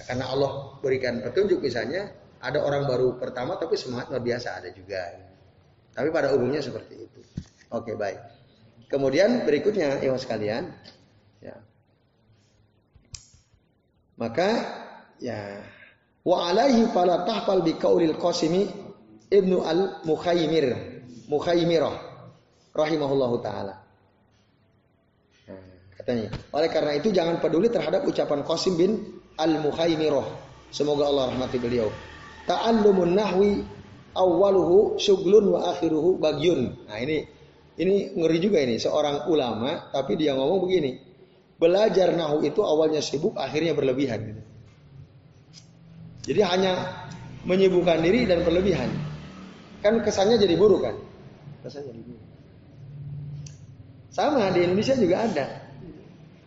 [0.06, 5.00] karena Allah berikan petunjuk misalnya ada orang baru pertama tapi semangat luar biasa ada juga.
[5.90, 7.20] Tapi pada umumnya seperti itu.
[7.72, 8.20] Oke baik.
[8.90, 10.70] Kemudian berikutnya ya sekalian,
[11.38, 11.56] ya.
[14.18, 14.48] Maka
[15.22, 15.62] ya
[16.26, 18.66] wa alaihi fala tahfal bi qaulil qasimi
[19.30, 20.74] ibnu al mukhaymir
[21.30, 22.09] mukhaymirah
[22.74, 23.74] rahimahullahu taala.
[25.50, 25.62] Nah,
[25.98, 30.26] katanya, oleh karena itu jangan peduli terhadap ucapan Qasim bin Al-Mukhaimirah.
[30.70, 31.90] Semoga Allah rahmati beliau.
[32.46, 33.62] Ta'allumun nahwi
[34.14, 36.86] awwaluhu syuglun wa akhiruhu bagyun.
[36.86, 37.26] Nah, ini
[37.80, 40.92] ini ngeri juga ini seorang ulama tapi dia ngomong begini.
[41.60, 44.40] Belajar nahu itu awalnya sibuk, akhirnya berlebihan.
[46.24, 46.72] Jadi hanya
[47.44, 48.88] menyibukkan diri dan berlebihan.
[49.84, 50.96] Kan kesannya jadi buruk kan?
[51.64, 52.29] Kesannya jadi buruk.
[54.10, 55.46] Sama di Indonesia juga ada.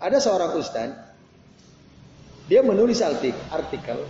[0.03, 0.91] Ada seorang ustaz,
[2.51, 4.03] dia menulis artikel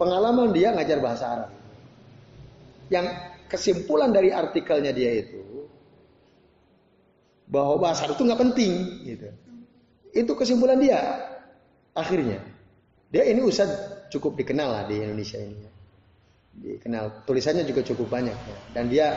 [0.00, 1.50] pengalaman dia ngajar bahasa Arab.
[2.88, 3.06] Yang
[3.52, 5.68] kesimpulan dari artikelnya dia itu
[7.44, 8.72] bahwa bahasa Arab itu nggak penting
[9.04, 9.28] gitu.
[10.16, 10.98] Itu kesimpulan dia
[11.92, 12.40] akhirnya.
[13.12, 13.68] Dia ini ustaz
[14.08, 15.68] cukup dikenal lah di Indonesia ini.
[16.50, 18.58] Dikenal tulisannya juga cukup banyak ya.
[18.72, 19.12] Dan dia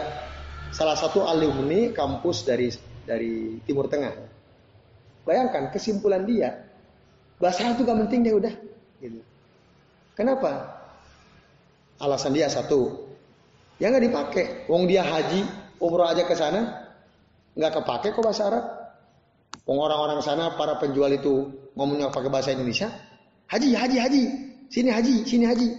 [0.74, 2.74] salah satu alumni kampus dari
[3.06, 4.12] dari Timur Tengah.
[5.24, 6.68] Bayangkan kesimpulan dia,
[7.40, 8.54] bahasa itu gak penting deh udah.
[9.00, 9.22] Gitu.
[10.20, 10.84] Kenapa?
[12.02, 13.08] Alasan dia satu,
[13.80, 14.46] ya nggak dipakai.
[14.68, 15.48] Wong dia haji,
[15.80, 16.92] umroh aja ke sana,
[17.56, 18.66] nggak kepake kok bahasa Arab.
[19.64, 21.48] Wong orang-orang sana para penjual itu
[21.80, 22.92] ngomongnya pakai bahasa Indonesia,
[23.48, 24.24] haji, haji, haji,
[24.68, 25.70] sini haji, sini haji.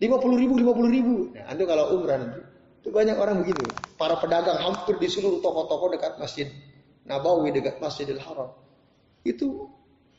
[0.00, 1.28] Lima puluh ribu, lima puluh ribu.
[1.36, 2.40] Nah, antu kalau umrah nanti
[2.78, 3.66] itu banyak orang begitu.
[3.98, 6.46] Para pedagang hampir di seluruh toko-toko dekat Masjid
[7.04, 8.54] Nabawi, dekat Masjidil Haram.
[9.26, 9.66] Itu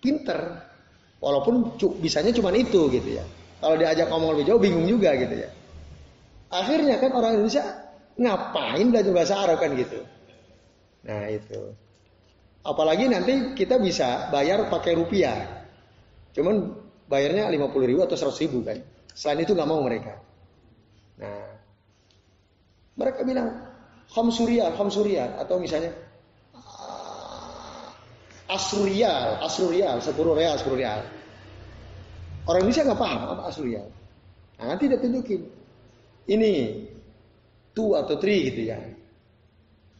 [0.03, 0.67] pinter.
[1.23, 3.23] Walaupun bisanya cuma itu gitu ya.
[3.59, 5.49] Kalau diajak ngomong lebih jauh bingung juga gitu ya.
[6.51, 7.63] Akhirnya kan orang Indonesia
[8.19, 9.99] ngapain belajar bahasa Arab kan gitu.
[11.07, 11.75] Nah itu.
[12.63, 15.63] Apalagi nanti kita bisa bayar pakai rupiah.
[16.35, 16.75] Cuman
[17.07, 18.79] bayarnya 50 ribu atau 100 ribu kan.
[19.11, 20.19] Selain itu nggak mau mereka.
[21.19, 21.58] Nah
[22.99, 23.47] mereka bilang
[24.11, 25.95] khamsurial, khamsurial atau misalnya
[28.49, 30.99] asrurial, asrurial, sepuluh real, sepuluh real.
[32.49, 33.87] Orang Indonesia nggak paham apa asrurial.
[34.59, 35.41] Nah, nanti dia tunjukin
[36.27, 36.83] ini
[37.77, 38.81] two atau three gitu ya.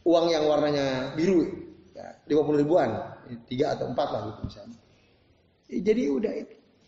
[0.02, 1.46] Uang yang warnanya biru,
[1.94, 2.90] ya, 50 ribuan,
[3.46, 4.78] tiga atau empat lah gitu misalnya.
[5.70, 6.32] Jadi udah,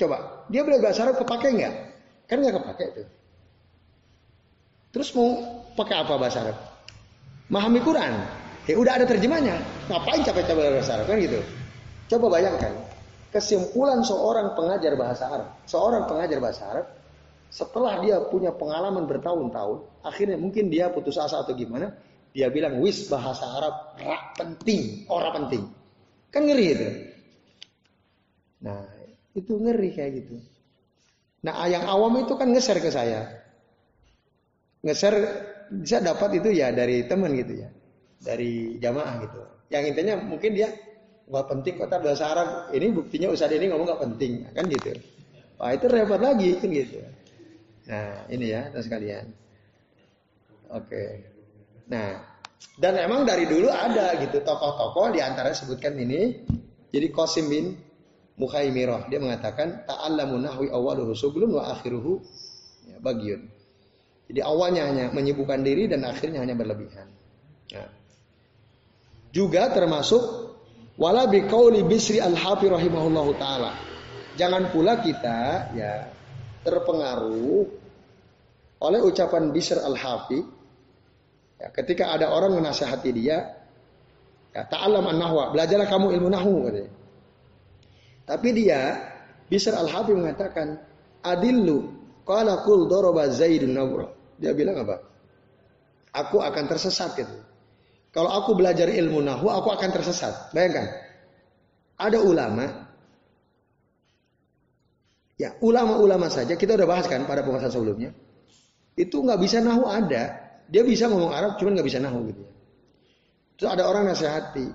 [0.00, 0.16] coba
[0.50, 1.74] dia belajar bahasa Arab kepake nggak?
[2.26, 3.08] Kan nggak kepake tuh.
[4.92, 6.72] Terus mau pakai apa bahasa Arab?
[7.52, 8.12] memahami Quran.
[8.64, 9.60] Ya udah ada terjemahnya.
[9.92, 11.40] Ngapain capek-capek bahasa Arab kan gitu.
[12.08, 12.72] Coba bayangkan
[13.28, 15.48] kesimpulan seorang pengajar bahasa Arab.
[15.68, 16.86] Seorang pengajar bahasa Arab
[17.52, 21.92] setelah dia punya pengalaman bertahun-tahun, akhirnya mungkin dia putus asa atau gimana,
[22.32, 25.62] dia bilang wis bahasa Arab rak penting, orang penting.
[26.32, 26.88] Kan ngeri itu.
[28.64, 28.88] Nah,
[29.36, 30.40] itu ngeri kayak gitu.
[31.44, 33.28] Nah, yang awam itu kan ngeser ke saya.
[34.80, 35.14] Ngeser
[35.80, 37.68] bisa dapat itu ya dari teman gitu ya.
[38.22, 39.40] Dari jamaah gitu.
[39.72, 40.68] Yang intinya mungkin dia
[41.26, 42.48] nggak penting kok bahasa Arab.
[42.76, 44.92] Ini buktinya Ustadz ini ngomong nggak penting, kan gitu.
[45.56, 46.98] Wah itu repot lagi kan gitu.
[47.88, 49.26] Nah ini ya terus sekalian.
[50.70, 51.04] Oke.
[51.88, 52.20] Nah
[52.78, 56.44] dan emang dari dulu ada gitu tokoh-tokoh di antara sebutkan ini.
[56.92, 57.72] Jadi Qasim bin
[58.36, 62.20] Mukhaimirah dia mengatakan ta'allamu nahwi awwaluhu suglun wa akhiruhu
[62.88, 63.48] ya, bagiun.
[64.32, 67.04] Jadi awalnya hanya menyibukkan diri dan akhirnya hanya berlebihan.
[67.68, 67.84] Ya.
[69.32, 70.42] Juga termasuk
[71.00, 73.72] Wala biqauli Bisri Al-Hafi rahimahullahu taala.
[74.36, 76.08] Jangan pula kita ya
[76.64, 77.64] terpengaruh
[78.82, 80.40] oleh ucapan Bisr Al-Hafi
[81.60, 83.56] ya, ketika ada orang menasihati dia
[84.52, 86.92] ya ta'allam an-nahwa, belajarlah kamu ilmu nahwu katanya.
[88.28, 88.80] Tapi dia
[89.48, 90.76] Bisr Al-Hafi mengatakan
[91.24, 91.88] adillu
[92.28, 94.12] qala kul daraba Zaidun nabra.
[94.40, 95.02] Dia bilang apa?
[96.12, 97.36] Aku akan tersesat gitu.
[98.12, 100.52] Kalau aku belajar ilmu nahu, aku akan tersesat.
[100.52, 100.84] Bayangkan,
[101.96, 102.68] ada ulama,
[105.40, 108.12] ya ulama-ulama saja kita udah bahas kan pada pembahasan sebelumnya,
[109.00, 110.36] itu nggak bisa nahu ada,
[110.68, 112.44] dia bisa ngomong Arab, cuman nggak bisa nahu gitu.
[112.44, 112.52] Ya.
[113.56, 114.66] Terus ada orang nasihati,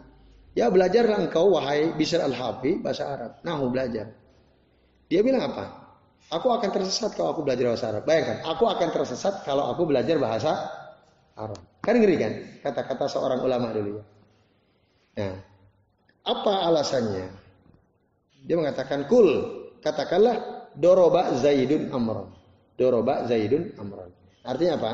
[0.57, 4.17] ya belajarlah engkau wahai bisar al-hafi bahasa Arab, nahu belajar.
[5.13, 5.76] Dia bilang apa?
[6.27, 8.03] Aku akan tersesat kalau aku belajar bahasa Arab.
[8.03, 10.51] Bayangkan, aku akan tersesat kalau aku belajar bahasa
[11.39, 11.59] Arab.
[11.79, 12.33] Kan ngeri kan?
[12.67, 14.03] Kata-kata seorang ulama dulu ya.
[15.17, 15.35] Nah,
[16.27, 17.31] apa alasannya?
[18.43, 19.27] Dia mengatakan kul,
[19.79, 22.27] katakanlah doroba Zaidun Amron.
[22.75, 24.11] Doroba Zaidun Amron.
[24.43, 24.91] Artinya apa?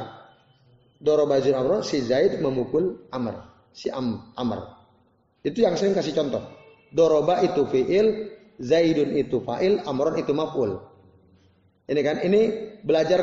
[1.01, 3.41] Doroba Zaidun Amron, si Zaid memukul Amr.
[3.73, 4.61] Si Am, Amr.
[5.41, 6.45] Itu yang sering kasih contoh.
[6.93, 8.29] Doroba itu fi'il,
[8.61, 10.92] Zaidun itu fa'il, Amron itu maf'ul.
[11.83, 12.41] Ini kan, ini
[12.79, 13.21] belajar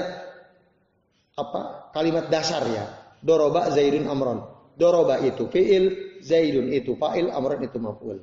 [1.41, 2.85] apa kalimat dasar ya
[3.21, 4.41] Doroba Zaidun Amron.
[4.77, 8.19] Doroba itu fi'il, Zaidun itu fa'il, Amron itu maf'ul.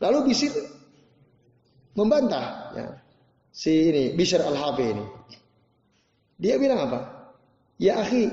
[0.00, 0.52] Lalu Bisir
[1.92, 2.86] membantah ya,
[3.52, 5.04] si ini Bisir al-Habi ini.
[6.40, 7.00] Dia bilang apa?
[7.76, 8.28] Ya akhi,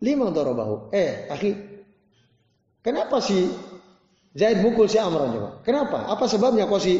[0.00, 0.88] lima dorobahu.
[0.96, 1.52] Eh, akhi,
[2.80, 3.48] kenapa si
[4.32, 5.50] Zaid mukul si Amron coba?
[5.60, 6.08] Kenapa?
[6.08, 6.96] Apa sebabnya kok si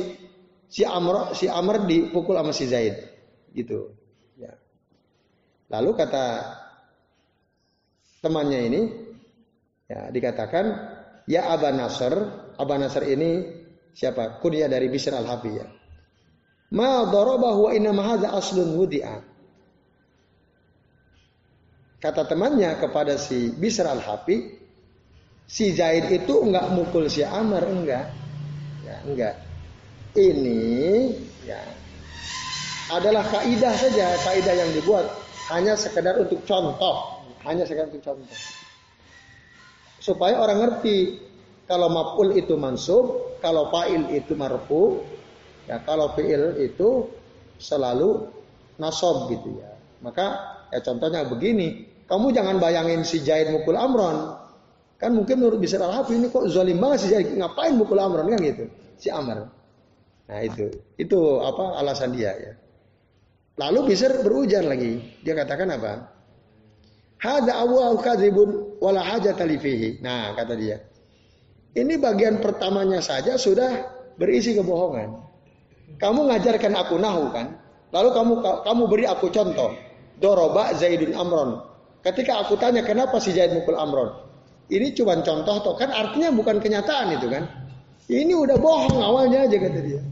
[0.69, 2.97] si Amr si Amr dipukul sama si Zaid?
[3.51, 3.95] Gitu.
[4.39, 4.55] Ya.
[5.71, 6.27] Lalu kata
[8.21, 8.83] temannya ini
[9.91, 10.65] ya dikatakan
[11.27, 12.15] ya Aba Nasr,
[12.59, 13.61] Aba Nasr ini
[13.95, 14.39] siapa?
[14.39, 15.67] Kunyah dari Bishr al-Hafi ya.
[16.71, 19.19] Ma darabahu wa inna hadza aslun wudi'a.
[22.01, 24.57] Kata temannya kepada si Bishr al-Hafi,
[25.45, 28.07] si Zaid itu enggak mukul si Amr enggak.
[28.87, 29.35] Ya, enggak.
[30.15, 31.13] Ini
[31.47, 31.61] ya
[32.91, 35.07] adalah kaidah saja, kaidah yang dibuat
[35.51, 38.39] hanya sekedar untuk contoh hanya sekedar contoh.
[40.01, 41.21] Supaya orang ngerti
[41.69, 45.05] kalau maf'ul itu mansub, kalau fa'il itu marfu,
[45.69, 47.09] ya kalau fi'il itu
[47.61, 48.29] selalu
[48.81, 49.71] nasab gitu ya.
[50.01, 50.27] Maka
[50.73, 54.37] ya contohnya begini, kamu jangan bayangin si Jaid mukul Amron.
[55.01, 58.41] Kan mungkin menurut bisa al ini kok zalim banget si Jaid, ngapain mukul Amron kan
[58.41, 58.65] gitu.
[59.01, 59.49] Si Amr.
[60.29, 60.69] Nah itu,
[61.01, 62.53] itu apa alasan dia ya.
[63.59, 65.01] Lalu bisa berujar lagi.
[65.27, 66.07] Dia katakan apa?
[67.21, 70.01] Hada awal kadzibun wala hajat fihi.
[70.01, 70.81] Nah, kata dia.
[71.77, 73.87] Ini bagian pertamanya saja sudah
[74.19, 75.31] berisi kebohongan.
[76.01, 77.61] Kamu ngajarkan aku nahu kan?
[77.93, 78.33] Lalu kamu
[78.67, 79.75] kamu beri aku contoh.
[80.21, 81.61] Doroba Zaidun Amron.
[82.01, 84.13] Ketika aku tanya kenapa si Zaid mukul Amron?
[84.71, 87.45] Ini cuma contoh toh kan artinya bukan kenyataan itu kan?
[88.07, 90.03] Ini udah bohong awalnya aja kata dia.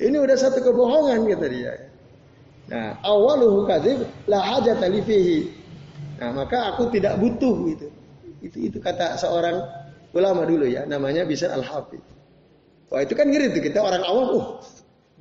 [0.00, 1.89] Ini udah satu kebohongan kata dia.
[2.70, 5.50] Nah, awaluhu kadzib la hajat fihi.
[6.22, 7.88] Nah, maka aku tidak butuh itu.
[8.40, 9.58] Itu itu kata seorang
[10.14, 12.00] ulama dulu ya, namanya bisa al hafid
[12.90, 14.46] Wah, itu kan ngiri tuh kita orang awam, uh,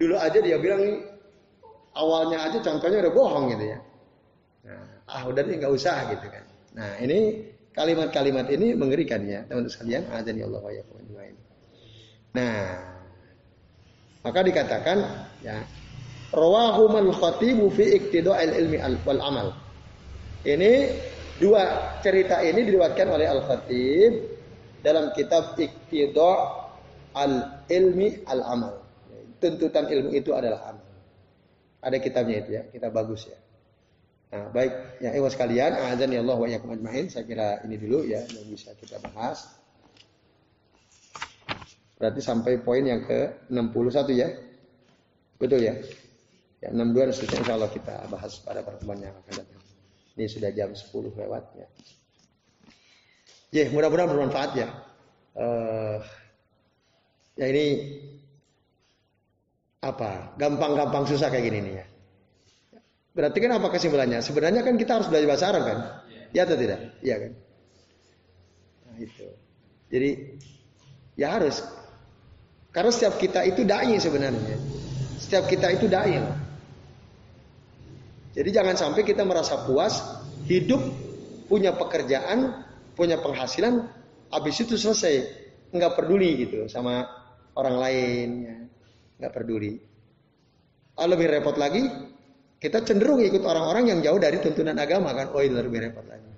[0.02, 1.06] dulu aja dia bilang
[1.94, 3.80] awalnya aja contohnya udah bohong gitu ya.
[4.66, 6.42] Nah, ah udah nggak usah gitu kan.
[6.74, 7.46] Nah, ini
[7.78, 10.04] kalimat-kalimat ini mengerikan ya, teman-teman sekalian.
[10.10, 10.84] Azan ya Allah ya
[12.30, 12.62] Nah,
[14.26, 14.98] maka dikatakan
[15.46, 15.62] ya
[16.32, 19.48] rawahu man khatibu fi iktida'il ilmi wal amal.
[20.46, 20.72] Ini
[21.40, 24.12] Dua cerita ini diriwayatkan oleh Al-Khatib
[24.84, 26.32] dalam kitab Iqtida
[27.16, 28.84] al-ilmi al-amal.
[29.40, 30.84] Tuntutan ilmu itu adalah amal.
[31.80, 33.40] Ada kitabnya itu ya, kita bagus ya.
[34.36, 37.08] Nah, baik yang iwas kalian, azan ya Allah wa yakum ajmain.
[37.08, 39.48] Saya kira ini dulu ya yang bisa kita bahas.
[41.96, 44.28] Berarti sampai poin yang ke 61 ya.
[45.40, 45.80] Betul ya?
[46.60, 49.64] Ya 62 dan seterusnya insya Allah kita bahas pada pertemuan yang akan datang.
[50.20, 51.68] Ini sudah jam 10 lewat ya.
[53.50, 54.70] Ya, mudah-mudahan bermanfaat ya.
[55.34, 56.04] Uh,
[57.40, 57.66] ya ini
[59.80, 60.36] apa?
[60.36, 61.86] Gampang-gampang susah kayak gini nih ya.
[63.16, 64.20] Berarti kan apa kesimpulannya?
[64.20, 65.80] Sebenarnya kan kita harus belajar bahasa Arab kan?
[66.36, 66.80] Ya atau tidak?
[67.00, 67.32] Iya kan?
[68.86, 69.28] Nah, itu.
[69.90, 70.10] Jadi
[71.16, 71.64] ya harus.
[72.70, 74.60] Karena setiap kita itu dai sebenarnya.
[75.18, 76.49] Setiap kita itu dai.
[78.40, 80.00] Jadi jangan sampai kita merasa puas
[80.48, 80.80] hidup
[81.52, 82.64] punya pekerjaan,
[82.96, 83.84] punya penghasilan,
[84.32, 85.28] habis itu selesai,
[85.76, 87.04] nggak peduli gitu sama
[87.60, 88.58] orang lain, ya.
[89.20, 89.76] nggak peduli.
[90.96, 91.84] Ah, lebih repot lagi,
[92.64, 96.32] kita cenderung ikut orang-orang yang jauh dari tuntunan agama kan, oh itu lebih repot lagi.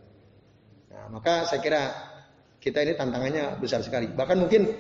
[0.90, 1.82] Nah, maka saya kira
[2.58, 4.10] kita ini tantangannya besar sekali.
[4.10, 4.74] Bahkan mungkin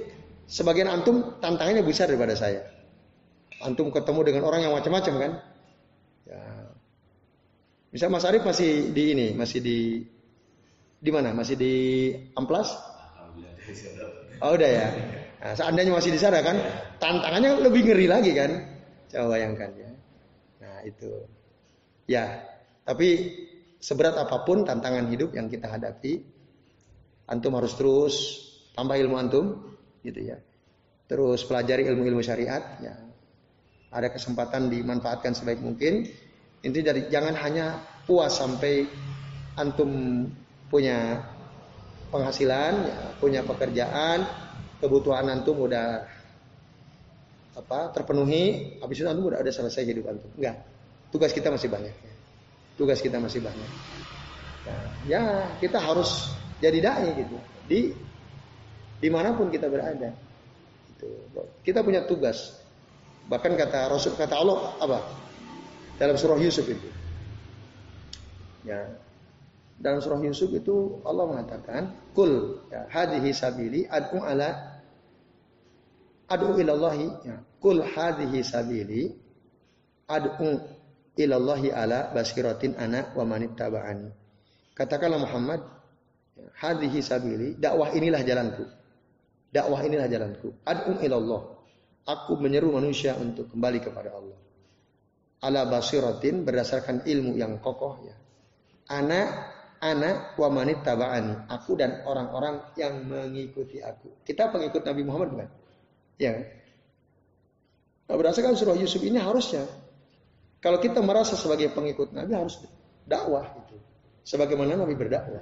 [0.49, 2.65] sebagian antum tantangannya besar daripada saya.
[3.61, 5.32] Antum ketemu dengan orang yang macam-macam kan,
[6.26, 6.41] ya,
[7.92, 10.00] Misal Mas Arif masih di ini, masih di
[11.02, 11.36] di mana?
[11.36, 11.74] Masih di
[12.39, 12.72] Amplas?
[14.39, 14.88] Oh udah ya.
[15.42, 16.56] Nah, seandainya masih di sana kan,
[17.04, 18.52] tantangannya lebih ngeri lagi kan?
[19.12, 19.92] Coba bayangkan ya.
[20.64, 21.12] Nah itu.
[22.08, 22.26] Ya,
[22.88, 23.38] tapi
[23.84, 26.24] seberat apa pun tantangan hidup yang kita hadapi,
[27.28, 28.16] antum harus terus
[28.72, 29.46] tambah ilmu antum,
[30.06, 30.38] gitu ya.
[31.12, 32.96] Terus pelajari ilmu-ilmu syariat, ya.
[33.92, 36.08] Ada kesempatan dimanfaatkan sebaik mungkin
[36.62, 38.86] Inti dari jangan hanya puas sampai
[39.57, 40.26] antum
[40.70, 41.26] punya
[42.14, 44.24] penghasilan, ya, punya pekerjaan,
[44.78, 46.05] kebutuhan antum udah
[47.51, 50.30] apa terpenuhi, habis itu antum udah ada selesai hidup antum.
[50.38, 50.62] Enggak.
[51.12, 51.91] Tugas kita masih banyak.
[51.91, 52.14] Ya.
[52.78, 53.70] Tugas kita masih banyak.
[55.09, 56.30] Ya, kita harus
[56.62, 57.36] jadi dai gitu.
[57.66, 57.80] Di
[59.01, 60.14] di mana pun kita berada.
[61.66, 62.62] Kita punya tugas.
[63.26, 64.99] Bahkan kata Rasul kata Allah apa?
[66.02, 66.89] Dalam surah Yusuf itu.
[68.66, 68.89] Ya.
[69.78, 74.82] Dalam surah Yusuf itu Allah mengatakan, "Kul ya, hadhihi sabili ad'u ala
[76.26, 77.38] ad'u ilallahi." Ya.
[77.62, 79.14] Kul hadhihi sabili
[80.10, 80.58] ad'u
[81.22, 84.10] ilallahi ala basiratin ana wa manittaba'ani.
[84.74, 85.62] Katakanlah Muhammad,
[86.34, 88.66] ya, hadhihi sabili, dakwah inilah jalanku.
[89.54, 90.49] Dakwah inilah jalanku.
[90.66, 91.62] Ad'u ilallah.
[92.10, 94.41] Aku menyeru manusia untuk kembali kepada Allah
[95.42, 98.16] ala basiratin berdasarkan ilmu yang kokoh ya.
[98.92, 99.30] Anak
[99.82, 101.50] anak wa manit taba'ani.
[101.50, 104.22] Aku dan orang-orang yang mengikuti aku.
[104.22, 105.50] Kita pengikut Nabi Muhammad bukan?
[106.22, 106.38] Ya.
[108.06, 109.66] Nah, berdasarkan surah Yusuf ini harusnya
[110.62, 112.62] kalau kita merasa sebagai pengikut Nabi harus
[113.10, 113.78] dakwah itu.
[114.22, 115.42] Sebagaimana Nabi berdakwah.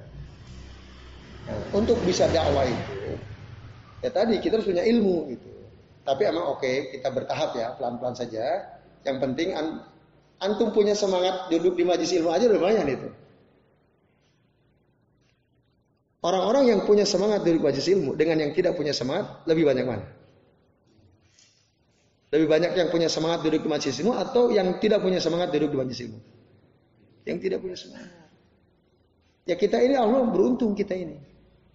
[1.49, 3.19] Nah, untuk bisa dakwah itu
[3.99, 5.49] ya tadi kita harus punya ilmu gitu.
[6.07, 8.78] Tapi emang oke okay, kita bertahap ya pelan-pelan saja.
[9.07, 9.49] Yang penting
[10.39, 13.11] Antum punya semangat duduk di majlis ilmu aja lumayan itu.
[16.23, 19.83] Orang-orang yang punya semangat duduk di majlis ilmu dengan yang tidak punya semangat lebih banyak
[19.87, 20.07] mana?
[22.31, 25.75] Lebih banyak yang punya semangat duduk di majlis ilmu atau yang tidak punya semangat duduk
[25.75, 26.19] di majlis ilmu?
[27.27, 28.11] Yang tidak punya semangat.
[29.43, 31.19] Ya kita ini Allah beruntung kita ini.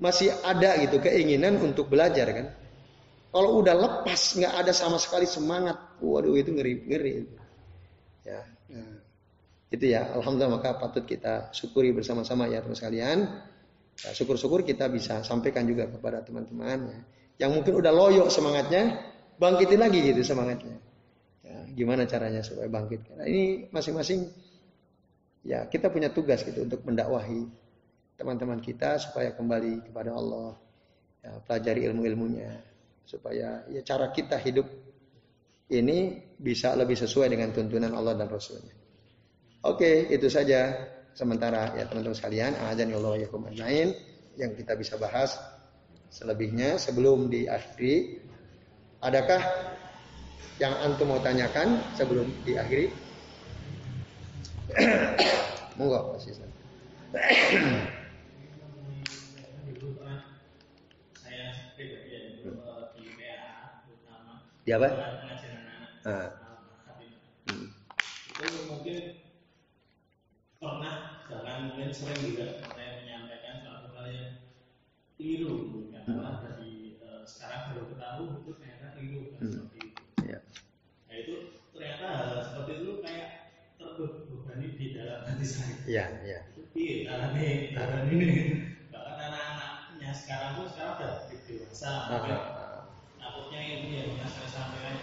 [0.01, 2.47] Masih ada gitu keinginan untuk belajar kan.
[3.35, 7.15] Kalau udah lepas nggak ada sama sekali semangat, waduh itu ngeri ngeri.
[8.23, 8.95] Ya, Nah,
[9.75, 13.19] itu ya, alhamdulillah maka patut kita syukuri bersama-sama ya teman sekalian.
[13.99, 17.01] Ya, syukur-syukur kita bisa sampaikan juga kepada teman-teman ya.
[17.47, 19.03] Yang mungkin udah loyo semangatnya,
[19.35, 20.79] bangkitin lagi gitu semangatnya.
[21.43, 23.19] Ya, gimana caranya supaya bangkit?
[23.19, 24.31] Nah, ini masing-masing
[25.43, 27.51] ya kita punya tugas gitu untuk mendakwahi
[28.15, 30.55] teman-teman kita supaya kembali kepada Allah.
[31.19, 32.74] Ya, pelajari ilmu-ilmunya
[33.05, 34.65] supaya ya cara kita hidup
[35.73, 38.75] ini bisa lebih sesuai dengan tuntunan Allah dan Rasulnya.
[39.65, 40.77] Oke, itu saja
[41.17, 42.53] sementara ya teman-teman sekalian.
[42.69, 43.97] Azan ya Allah ajmain
[44.37, 45.41] yang kita bisa bahas
[46.13, 48.21] selebihnya sebelum diakhiri.
[49.01, 49.41] Adakah
[50.61, 52.93] yang antum mau tanyakan sebelum diakhiri?
[55.81, 56.29] Monggo, Mas
[64.65, 64.89] Di apa?
[66.09, 66.29] Nah.
[67.45, 67.69] Hmm.
[68.41, 68.97] Itu mungkin
[70.57, 70.97] pernah
[71.29, 72.65] jangan mungkin sering juga
[75.25, 79.53] keliru karena dari uh, sekarang baru ketahui itu ternyata keliru kan hmm.
[79.53, 80.03] seperti itu.
[80.29, 80.39] Ya.
[81.09, 81.35] Nah, itu
[81.73, 83.29] ternyata hal seperti itu kayak
[83.81, 85.77] terbebani di dalam hati saya.
[85.89, 86.41] Iya, iya.
[86.75, 88.29] Iya, karena ini, karena ini
[88.93, 91.13] bahkan anak-anaknya sekarang tuh sekarang udah
[91.45, 91.91] dewasa,
[93.65, 94.95] yang saya sampaikan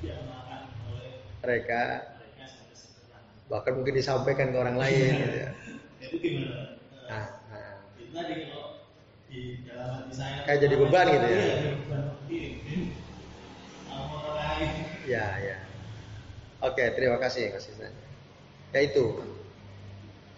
[0.00, 0.60] diamalkan
[0.90, 1.10] oleh
[1.42, 1.82] mereka.
[3.50, 5.50] bahkan mungkin disampaikan ke orang lain gitu ya.
[6.06, 6.78] itu gimana?
[7.10, 7.74] Nah, nah.
[7.98, 8.78] itu tadi kalau
[9.26, 11.34] di dalam hati saya kayak jadi beban gitu ya?
[11.34, 12.02] iya, beban.
[15.10, 15.56] Ya ya.
[16.62, 17.90] Oke terima kasih kasih saya
[18.70, 19.18] ya itu.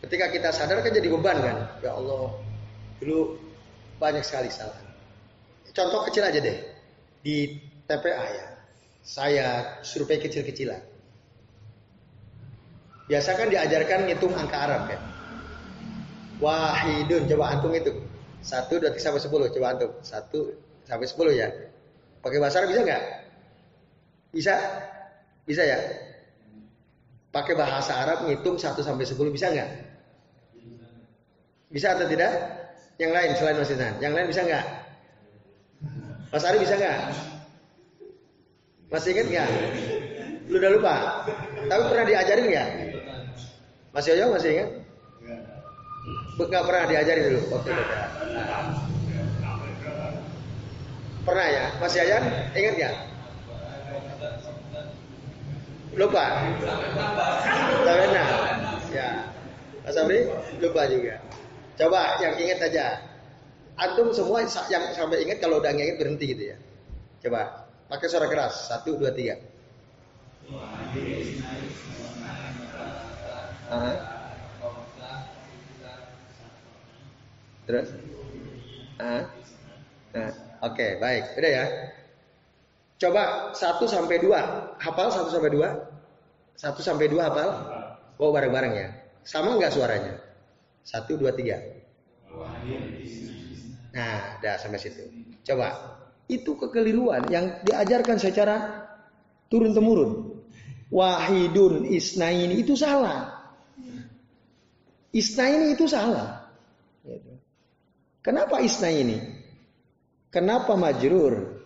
[0.01, 1.57] Ketika kita sadar kan jadi beban kan?
[1.85, 2.32] Ya Allah.
[2.97, 3.36] Dulu
[4.01, 4.91] banyak sekali salah
[5.73, 6.59] contoh kecil aja deh
[7.24, 7.59] di
[7.89, 8.47] TPA ya
[9.03, 9.47] saya
[9.82, 10.93] survei kecil-kecilan
[13.12, 15.01] Biasa kan diajarkan ngitung angka Arab kan.
[16.40, 17.93] Wahidun, coba antum itu.
[18.40, 19.47] Satu, dua, tiga, sampai sepuluh.
[19.53, 19.90] Coba antum.
[20.01, 20.55] Satu
[20.89, 21.53] sampai sepuluh ya.
[22.24, 23.03] Pakai bahasa Arab bisa nggak?
[24.32, 24.55] Bisa?
[25.44, 25.78] Bisa ya?
[27.36, 29.70] Pakai bahasa Arab ngitung satu sampai sepuluh bisa nggak?
[31.69, 32.32] Bisa atau tidak?
[32.97, 33.73] Yang lain selain Mas.
[33.77, 34.65] Yang lain bisa nggak?
[36.33, 37.01] Mas Ari bisa nggak?
[38.89, 39.49] Masih ingat nggak?
[40.49, 40.95] Lu udah lupa?
[41.69, 42.69] Tapi pernah diajarin nggak?
[43.93, 44.71] Mas Yoyo masih ingat?
[46.41, 47.85] Enggak pernah diajari dulu waktu itu.
[47.85, 48.73] Nah.
[51.23, 51.65] Pernah ya?
[51.79, 52.25] Mas Yayan
[52.57, 52.95] ingat nggak?
[56.01, 56.25] Lupa.
[57.85, 58.27] Tak pernah.
[58.91, 59.09] Ya.
[59.85, 60.25] Mas Abri
[60.59, 61.21] lupa juga.
[61.77, 63.12] Coba yang ingat aja.
[63.81, 66.57] Antum semua yang sampai ingat kalau udah ingat berhenti gitu ya.
[67.24, 68.69] Coba pakai suara keras.
[68.69, 69.40] Satu, dua, tiga.
[77.62, 77.89] Terus?
[79.01, 79.24] Nah,
[80.61, 81.24] oke, okay, baik.
[81.40, 81.65] Udah ya.
[83.01, 84.78] Coba 1 sampai 2.
[84.78, 85.59] Hafal 1 sampai 2?
[86.55, 87.51] 1 sampai 2 hafal?
[88.20, 88.89] Oh, bareng-bareng ya.
[89.27, 90.23] Sama enggak suaranya?
[90.86, 93.41] 1 2 3.
[93.93, 95.05] Nah, udah sampai situ.
[95.44, 96.01] Coba.
[96.28, 98.89] Itu kekeliruan yang diajarkan secara
[99.52, 100.40] turun temurun.
[100.93, 103.43] Wahidun isnaini itu salah.
[105.12, 106.48] Isna ini itu salah.
[108.24, 109.20] Kenapa isna ini?
[110.32, 111.60] Kenapa majrur?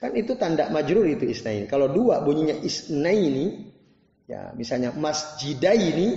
[0.00, 1.68] Kan itu tanda majrur itu isna ini.
[1.68, 3.68] Kalau dua bunyinya isna ini,
[4.24, 6.16] ya misalnya masjidah ini,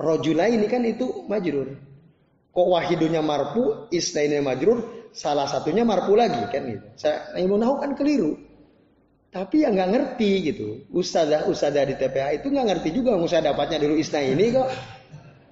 [0.00, 1.89] rojula ini kan itu majrur.
[2.50, 6.86] Kok wahidunya marfu, isna ini majrur, salah satunya marfu lagi kan gitu.
[6.98, 8.34] Saya ilmu nahu kan keliru.
[9.30, 10.68] Tapi yang nggak ngerti gitu.
[10.90, 13.14] Ustazah ustazah di TPA itu nggak ngerti juga.
[13.14, 14.66] Ustazah dapatnya dulu isna ini kok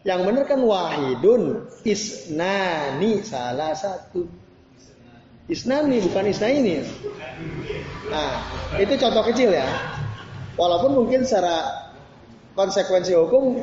[0.03, 4.27] yang benar kan wahidun isnani salah satu.
[5.47, 6.83] Isnani bukan isna ini.
[8.11, 8.43] Nah,
[8.83, 9.67] itu contoh kecil ya.
[10.59, 11.63] Walaupun mungkin secara
[12.59, 13.63] konsekuensi hukum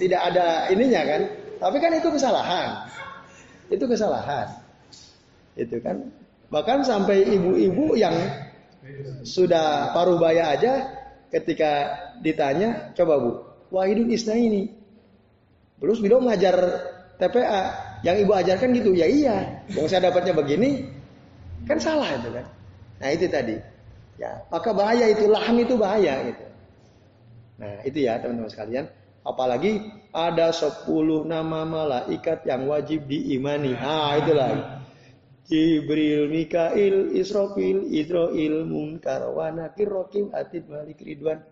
[0.00, 1.22] tidak ada ininya kan.
[1.60, 2.88] Tapi kan itu kesalahan.
[3.68, 4.48] Itu kesalahan.
[5.54, 6.08] Itu kan.
[6.50, 8.16] Bahkan sampai ibu-ibu yang
[9.22, 10.88] sudah paruh baya aja
[11.30, 13.30] ketika ditanya, coba bu,
[13.70, 14.80] wahidun isna ini
[15.80, 16.56] Terus beliau ngajar
[17.16, 17.62] TPA,
[18.04, 19.64] yang ibu ajarkan gitu, ya iya.
[19.72, 20.84] Kalau saya dapatnya begini,
[21.64, 22.46] kan salah itu kan.
[23.00, 23.56] Nah itu tadi.
[24.20, 26.44] Ya, maka bahaya itu lahan itu bahaya gitu.
[27.56, 28.84] Nah itu ya teman-teman sekalian.
[29.30, 30.90] Apalagi ada 10
[31.22, 33.78] nama malaikat yang wajib diimani.
[33.78, 34.82] Ah itulah.
[35.50, 41.42] Jibril, Mikail, Israfil, Israil, Munkar, Wanakir, Rokim, Atid, Malik, Ridwan.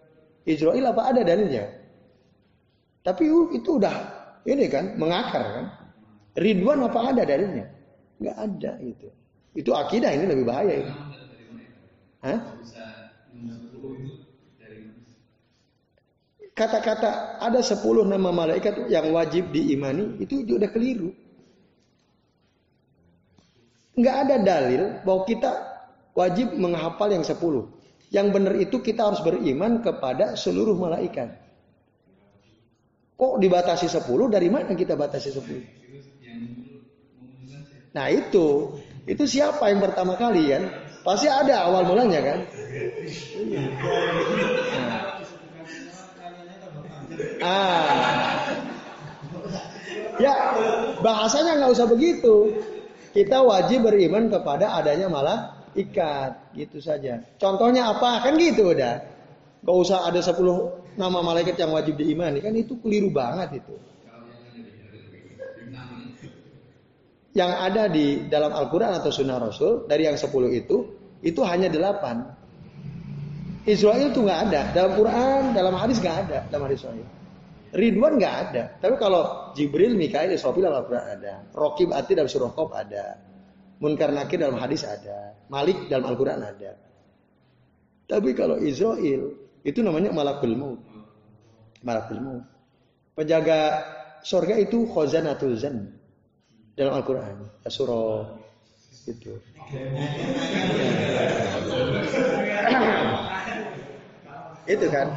[0.47, 1.67] Israel apa ada dalilnya?
[3.03, 3.27] Tapi
[3.59, 3.97] itu udah
[4.47, 5.67] ini kan mengakar kan.
[6.39, 7.67] Ridwan apa ada darinya?
[8.23, 9.09] Nggak ada itu.
[9.59, 10.93] Itu akidah ini lebih bahaya itu.
[12.23, 12.39] Hah?
[16.59, 21.15] Kata-kata ada 10 nama malaikat yang wajib diimani itu sudah keliru.
[23.95, 25.51] Nggak ada dalil bahwa kita
[26.19, 27.39] wajib menghafal yang 10.
[28.11, 31.31] Yang benar itu kita harus beriman kepada seluruh malaikat.
[33.15, 34.27] Kok dibatasi 10?
[34.27, 35.63] Dari mana kita batasi 10?
[37.95, 40.67] Nah itu, itu siapa yang pertama kali kan?
[41.07, 42.39] Pasti ada awal mulanya kan?
[43.47, 45.18] Nah.
[47.43, 48.45] Ah.
[50.19, 50.35] Ya,
[50.99, 52.59] bahasanya nggak usah begitu.
[53.15, 55.39] Kita wajib beriman kepada adanya malah
[55.79, 57.23] ikat, gitu saja.
[57.39, 58.23] Contohnya apa?
[58.27, 58.99] Kan gitu udah.
[59.59, 60.39] Gak usah ada 10
[60.95, 62.39] nama malaikat yang wajib diimani.
[62.39, 63.75] Kan itu keliru banget itu.
[67.39, 70.91] yang ada di dalam Al-Quran atau Sunnah Rasul dari yang sepuluh itu
[71.23, 72.35] itu hanya delapan.
[73.69, 77.05] Israel itu nggak ada dalam Quran, dalam hadis nggak ada dalam hadis Sahih.
[77.77, 78.63] Ridwan nggak ada.
[78.81, 81.45] Tapi kalau Jibril, Mikail, Israfil dalam Al-Quran ada.
[81.53, 83.21] Rokib Ati dalam surah Qaf ada.
[83.85, 85.37] Munkar Nakir dalam hadis ada.
[85.53, 86.73] Malik dalam Al-Quran ada.
[88.09, 90.81] Tapi kalau Israel itu namanya malakul maut.
[91.85, 92.45] Malakul maut.
[93.13, 93.85] Penjaga
[94.25, 95.93] surga itu khazanatul zan
[96.73, 97.53] dalam Al-Quran.
[97.69, 98.33] Surah
[99.05, 99.37] itu.
[104.69, 105.09] itu kan.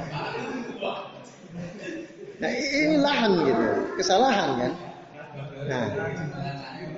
[2.41, 3.65] Nah ini lahan gitu,
[3.99, 4.71] kesalahan kan.
[5.67, 5.85] Nah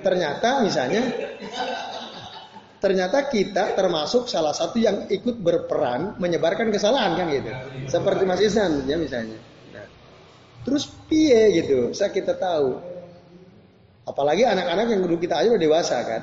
[0.00, 1.02] ternyata misalnya
[2.80, 7.50] ternyata kita termasuk salah satu yang ikut berperan menyebarkan kesalahan kan gitu.
[7.90, 9.40] Seperti Mas Ihsan ya misalnya.
[9.72, 9.88] Nah,
[10.62, 12.94] terus piye gitu, saya kita tahu.
[14.04, 16.22] Apalagi anak-anak yang dulu kita aja udah dewasa kan.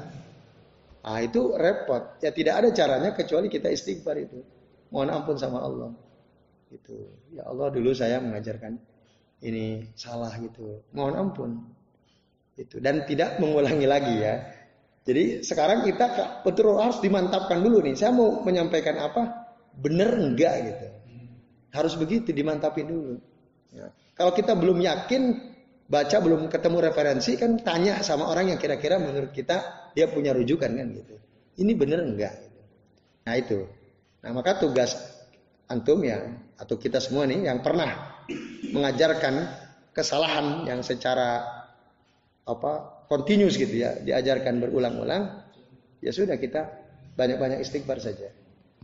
[1.02, 2.22] Ah itu repot.
[2.22, 4.46] Ya tidak ada caranya kecuali kita istighfar itu.
[4.94, 5.90] Mohon ampun sama Allah.
[6.72, 7.12] Itu.
[7.36, 8.80] Ya Allah dulu saya mengajarkan
[9.44, 10.80] ini salah gitu.
[10.96, 11.52] Mohon ampun.
[12.56, 14.40] Itu dan tidak mengulangi lagi ya.
[15.02, 17.98] Jadi sekarang kita betul harus dimantapkan dulu nih.
[17.98, 19.50] Saya mau menyampaikan apa?
[19.76, 20.88] Bener enggak gitu.
[21.74, 23.16] Harus begitu dimantapin dulu.
[23.74, 23.90] Ya.
[24.14, 25.52] Kalau kita belum yakin,
[25.90, 30.70] baca belum ketemu referensi kan tanya sama orang yang kira-kira menurut kita dia punya rujukan
[30.70, 31.16] kan gitu.
[31.60, 32.34] Ini bener enggak?
[32.38, 32.62] Gitu.
[33.26, 33.60] Nah itu.
[34.22, 34.94] Nah maka tugas
[35.72, 36.20] antum ya
[36.60, 38.22] atau kita semua nih yang pernah
[38.76, 39.48] mengajarkan
[39.96, 41.48] kesalahan yang secara
[42.44, 45.48] apa continuous gitu ya diajarkan berulang-ulang
[46.04, 46.68] ya sudah kita
[47.16, 48.32] banyak-banyak istighfar saja.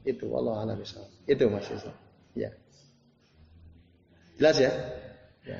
[0.07, 1.67] Itu Allah alam itu mas
[2.37, 2.51] ya.
[4.37, 4.71] Jelas ya?
[5.43, 5.59] Ya,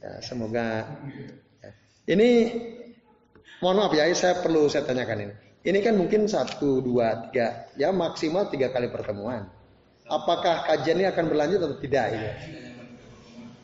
[0.00, 0.86] ya semoga
[1.60, 1.70] ya.
[2.14, 2.28] ini
[3.60, 5.34] mohon maaf ya saya perlu saya tanyakan ini.
[5.60, 9.59] Ini kan mungkin satu dua tiga ya maksimal tiga kali pertemuan
[10.10, 12.30] apakah kajian ini akan berlanjut atau tidak ini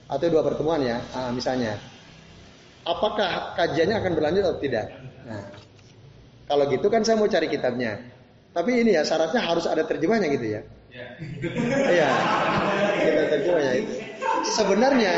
[0.06, 1.74] atau dua pertemuan ya, ah, misalnya.
[2.86, 4.94] Apakah kajiannya akan berlanjut atau tidak?
[5.26, 5.42] Nah,
[6.46, 7.98] kalau gitu kan saya mau cari kitabnya.
[8.54, 10.60] Tapi ini ya syaratnya harus ada terjemahnya gitu ya.
[11.90, 12.10] Iya.
[13.02, 13.94] kita terjemahnya itu.
[14.54, 15.14] Sebenarnya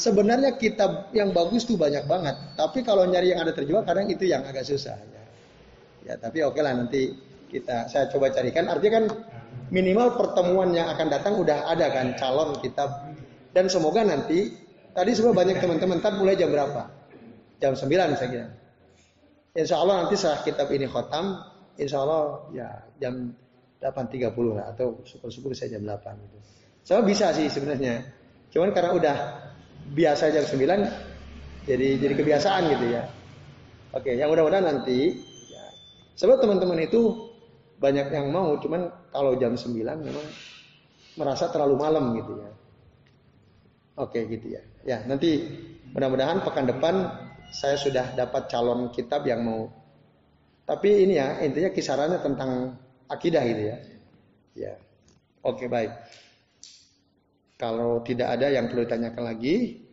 [0.00, 2.34] sebenarnya kitab yang bagus tuh banyak banget.
[2.56, 4.96] Tapi kalau nyari yang ada terjemah kadang itu yang agak susah.
[4.96, 5.22] Ya,
[6.08, 7.12] ya tapi oke lah nanti
[7.52, 8.72] kita saya coba carikan.
[8.72, 9.04] Artinya kan
[9.74, 13.10] minimal pertemuan yang akan datang udah ada kan calon kitab
[13.54, 14.50] dan semoga nanti,
[14.90, 16.90] tadi semua banyak teman-teman, tak mulai jam berapa?
[17.62, 18.48] Jam 9 saya kira.
[19.54, 21.38] Insya Allah nanti setelah kitab ini khotam,
[21.78, 22.66] insya Allah ya
[22.98, 23.30] jam
[23.78, 26.36] 8.30 lah atau syukur-syukur saya jam 8 gitu.
[26.82, 28.02] Saya bisa sih sebenarnya.
[28.50, 29.16] Cuman karena udah
[29.94, 33.06] biasa jam 9 jadi jadi kebiasaan gitu ya.
[33.94, 35.14] Oke, yang mudah-mudahan nanti
[35.46, 35.64] ya,
[36.18, 37.23] sebab teman-teman itu
[37.84, 40.26] banyak yang mau, cuman kalau jam 9 memang
[41.20, 42.50] merasa terlalu malam gitu ya.
[44.00, 44.62] Oke gitu ya.
[44.82, 45.44] Ya nanti
[45.92, 46.94] mudah-mudahan pekan depan
[47.52, 49.68] saya sudah dapat calon kitab yang mau.
[50.64, 52.74] Tapi ini ya intinya kisarannya tentang
[53.06, 53.76] akidah gitu ya.
[54.56, 54.74] Ya.
[55.44, 55.92] Oke baik.
[57.54, 59.86] Kalau tidak ada yang perlu ditanyakan lagi,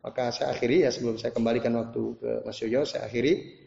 [0.00, 3.59] maka saya akhiri ya sebelum saya kembalikan waktu ke Mas Yoyo, saya akhiri.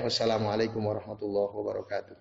[0.00, 2.16] Wassalamualaikum warahmatullahi wabarakatuh.